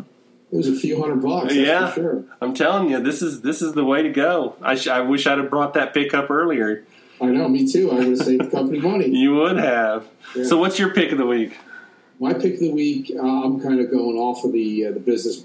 it 0.52 0.56
was 0.56 0.68
a 0.68 0.76
few 0.76 1.02
hundred 1.02 1.22
bucks. 1.22 1.54
yeah, 1.54 1.92
sure. 1.94 2.24
I'm 2.40 2.54
telling 2.54 2.90
you, 2.90 3.02
this 3.02 3.22
is 3.22 3.42
this 3.42 3.62
is 3.62 3.74
the 3.74 3.84
way 3.84 4.04
to 4.04 4.10
go. 4.10 4.56
I, 4.62 4.76
sh- 4.76 4.88
I 4.88 5.02
wish 5.02 5.28
I'd 5.28 5.40
have 5.40 5.50
brought 5.50 5.74
that 5.74 5.94
pick 5.94 6.14
up 6.14 6.30
earlier. 6.30 6.86
I 7.20 7.26
know, 7.26 7.48
me 7.50 7.72
too. 7.72 7.92
I 7.92 7.96
would 7.96 8.08
have 8.08 8.18
saved 8.18 8.46
the 8.46 8.50
company 8.50 8.80
money. 8.80 9.10
You 9.10 9.36
would 9.36 9.58
have. 9.58 10.08
Yeah. 10.36 10.46
So, 10.46 10.58
what's 10.58 10.80
your 10.80 10.94
pick 10.94 11.12
of 11.12 11.18
the 11.18 11.26
week? 11.26 11.58
My 12.22 12.36
pick 12.36 12.54
of 12.54 12.60
the 12.60 12.72
week, 12.72 13.12
uh, 13.18 13.20
I'm 13.20 13.60
kind 13.60 13.80
of 13.80 13.90
going 13.90 14.16
off 14.16 14.46
of 14.46 14.52
the 14.52 14.86
uh, 14.86 14.92
the 14.92 15.00
business 15.00 15.44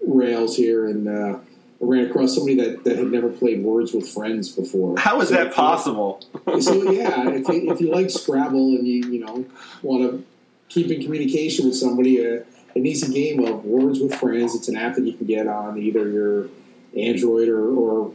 rails 0.00 0.56
here, 0.56 0.86
and 0.86 1.06
uh, 1.06 1.38
I 1.38 1.40
ran 1.78 2.06
across 2.06 2.34
somebody 2.34 2.56
that, 2.56 2.84
that 2.84 2.96
had 2.96 3.08
never 3.08 3.28
played 3.28 3.62
Words 3.62 3.92
with 3.92 4.08
Friends 4.08 4.48
before. 4.48 4.98
How 4.98 5.20
is 5.20 5.28
so 5.28 5.34
that 5.34 5.52
possible? 5.52 6.26
so 6.58 6.90
yeah, 6.90 7.28
if 7.28 7.46
you, 7.48 7.70
if 7.70 7.82
you 7.82 7.92
like 7.92 8.08
Scrabble 8.08 8.76
and 8.76 8.88
you 8.88 9.10
you 9.10 9.26
know 9.26 9.44
want 9.82 10.10
to 10.10 10.24
keep 10.70 10.90
in 10.90 11.02
communication 11.02 11.66
with 11.66 11.76
somebody, 11.76 12.26
uh, 12.26 12.40
an 12.74 12.86
easy 12.86 13.12
game 13.12 13.44
of 13.44 13.66
Words 13.66 14.00
with 14.00 14.14
Friends. 14.14 14.54
It's 14.54 14.68
an 14.68 14.76
app 14.76 14.94
that 14.94 15.04
you 15.04 15.12
can 15.12 15.26
get 15.26 15.46
on 15.46 15.76
either 15.76 16.10
your 16.10 16.48
Android 16.96 17.50
or, 17.50 17.68
or 17.74 18.14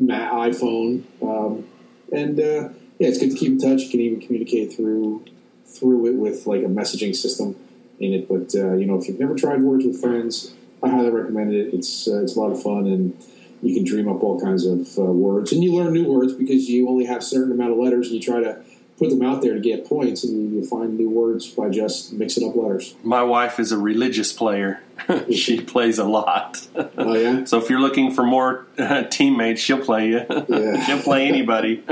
iPhone, 0.00 1.02
um, 1.20 1.66
and 2.10 2.40
uh, 2.40 2.70
yeah, 2.98 3.08
it's 3.08 3.18
good 3.18 3.32
to 3.32 3.36
keep 3.36 3.52
in 3.52 3.58
touch. 3.58 3.82
You 3.82 3.90
can 3.90 4.00
even 4.00 4.20
communicate 4.20 4.72
through 4.72 5.26
through 5.72 6.06
it 6.06 6.14
with 6.14 6.46
like 6.46 6.62
a 6.62 6.66
messaging 6.66 7.14
system 7.14 7.56
in 7.98 8.12
it. 8.12 8.28
But 8.28 8.54
uh, 8.54 8.74
you 8.74 8.86
know, 8.86 8.98
if 8.98 9.08
you've 9.08 9.20
never 9.20 9.34
tried 9.34 9.62
Words 9.62 9.84
with 9.84 10.00
Friends, 10.00 10.54
I 10.82 10.88
highly 10.88 11.10
recommend 11.10 11.54
it. 11.54 11.72
It's 11.74 12.08
uh, 12.08 12.22
it's 12.22 12.36
a 12.36 12.40
lot 12.40 12.50
of 12.52 12.62
fun, 12.62 12.86
and 12.86 13.16
you 13.62 13.74
can 13.74 13.84
dream 13.84 14.08
up 14.08 14.22
all 14.22 14.40
kinds 14.40 14.66
of 14.66 14.98
uh, 14.98 15.02
words, 15.02 15.52
and 15.52 15.62
you 15.62 15.74
learn 15.74 15.92
new 15.92 16.10
words 16.12 16.32
because 16.32 16.68
you 16.68 16.88
only 16.88 17.04
have 17.06 17.18
a 17.18 17.22
certain 17.24 17.52
amount 17.52 17.72
of 17.72 17.78
letters, 17.78 18.08
and 18.08 18.16
you 18.16 18.22
try 18.22 18.40
to 18.40 18.62
put 18.98 19.10
them 19.10 19.22
out 19.22 19.42
there 19.42 19.54
to 19.54 19.60
get 19.60 19.86
points, 19.86 20.24
and 20.24 20.54
you 20.54 20.64
find 20.64 20.96
new 20.96 21.10
words 21.10 21.48
by 21.48 21.68
just 21.68 22.12
mixing 22.12 22.48
up 22.48 22.54
letters. 22.54 22.94
My 23.02 23.22
wife 23.22 23.58
is 23.58 23.72
a 23.72 23.78
religious 23.78 24.32
player. 24.32 24.80
she 25.30 25.60
plays 25.60 25.98
a 25.98 26.04
lot. 26.04 26.66
Oh 26.76 27.14
yeah. 27.14 27.44
so 27.50 27.58
if 27.58 27.70
you're 27.70 27.80
looking 27.80 28.12
for 28.12 28.22
more 28.22 28.66
uh, 28.78 29.02
teammates, 29.04 29.60
she'll 29.60 29.84
play 29.84 30.08
you. 30.08 30.26
Yeah. 30.48 30.84
she'll 30.84 31.02
play 31.02 31.28
anybody. 31.28 31.82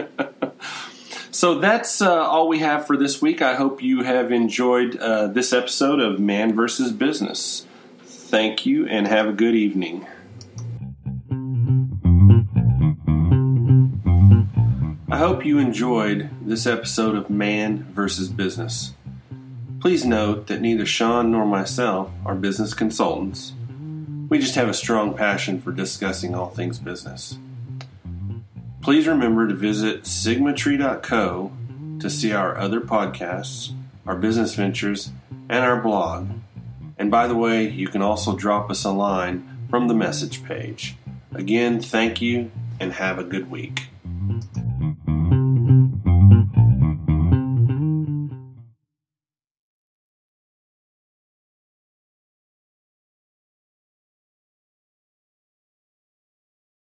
So 1.31 1.59
that's 1.59 2.03
uh, 2.03 2.11
all 2.11 2.49
we 2.49 2.59
have 2.59 2.87
for 2.87 2.97
this 2.97 3.23
week. 3.23 3.43
I 3.43 3.55
hope 3.55 3.83
you 3.83 4.03
have 4.03 4.33
enjoyed 4.33 4.97
uh, 4.97 5.29
this 5.29 5.53
episode 5.53 6.01
of 6.01 6.19
Man 6.19 6.55
versus 6.55 6.93
Business. 6.93 7.67
Thank 8.03 8.67
you, 8.67 8.87
and 8.87 9.07
have 9.09 9.27
a 9.27 9.33
good 9.33 9.55
evening. 9.55 10.07
I 15.11 15.19
hope 15.19 15.45
you 15.45 15.59
enjoyed 15.59 16.31
this 16.41 16.67
episode 16.67 17.17
of 17.17 17.29
Man 17.29 17.85
versus 17.93 18.29
Business. 18.29 18.95
Please 19.81 20.05
note 20.05 20.47
that 20.47 20.61
neither 20.61 20.87
Sean 20.87 21.33
nor 21.33 21.47
myself 21.47 22.11
are 22.25 22.35
business 22.35 22.75
consultants. 22.75 23.53
We 24.29 24.39
just 24.39 24.55
have 24.55 24.69
a 24.69 24.75
strong 24.75 25.15
passion 25.15 25.61
for 25.61 25.73
discussing 25.73 26.35
all 26.35 26.51
things 26.51 26.79
business. 26.79 27.39
Please 28.83 29.07
remember 29.07 29.47
to 29.47 29.55
visit 29.55 30.05
sigmatree.co 30.05 31.53
to 32.01 32.11
see 32.11 32.33
our 32.33 32.57
other 32.57 32.81
podcasts, 32.81 33.75
our 34.07 34.17
business 34.17 34.55
ventures, 34.55 35.11
and 35.51 35.65
our 35.65 35.81
blog. 35.81 36.31
And 36.97 37.11
by 37.11 37.27
the 37.27 37.37
way, 37.37 37.69
you 37.69 37.89
can 37.89 38.01
also 38.01 38.35
drop 38.35 38.71
us 38.71 38.85
a 38.85 38.91
line 38.91 39.67
from 39.69 39.89
the 39.89 39.95
message 39.95 40.45
page. 40.45 40.97
Again, 41.35 41.81
thank 41.81 42.23
you 42.23 42.51
and 42.81 42.95
have 42.95 43.19
a 43.19 43.25
good 43.25 43.51
week. 43.51 43.89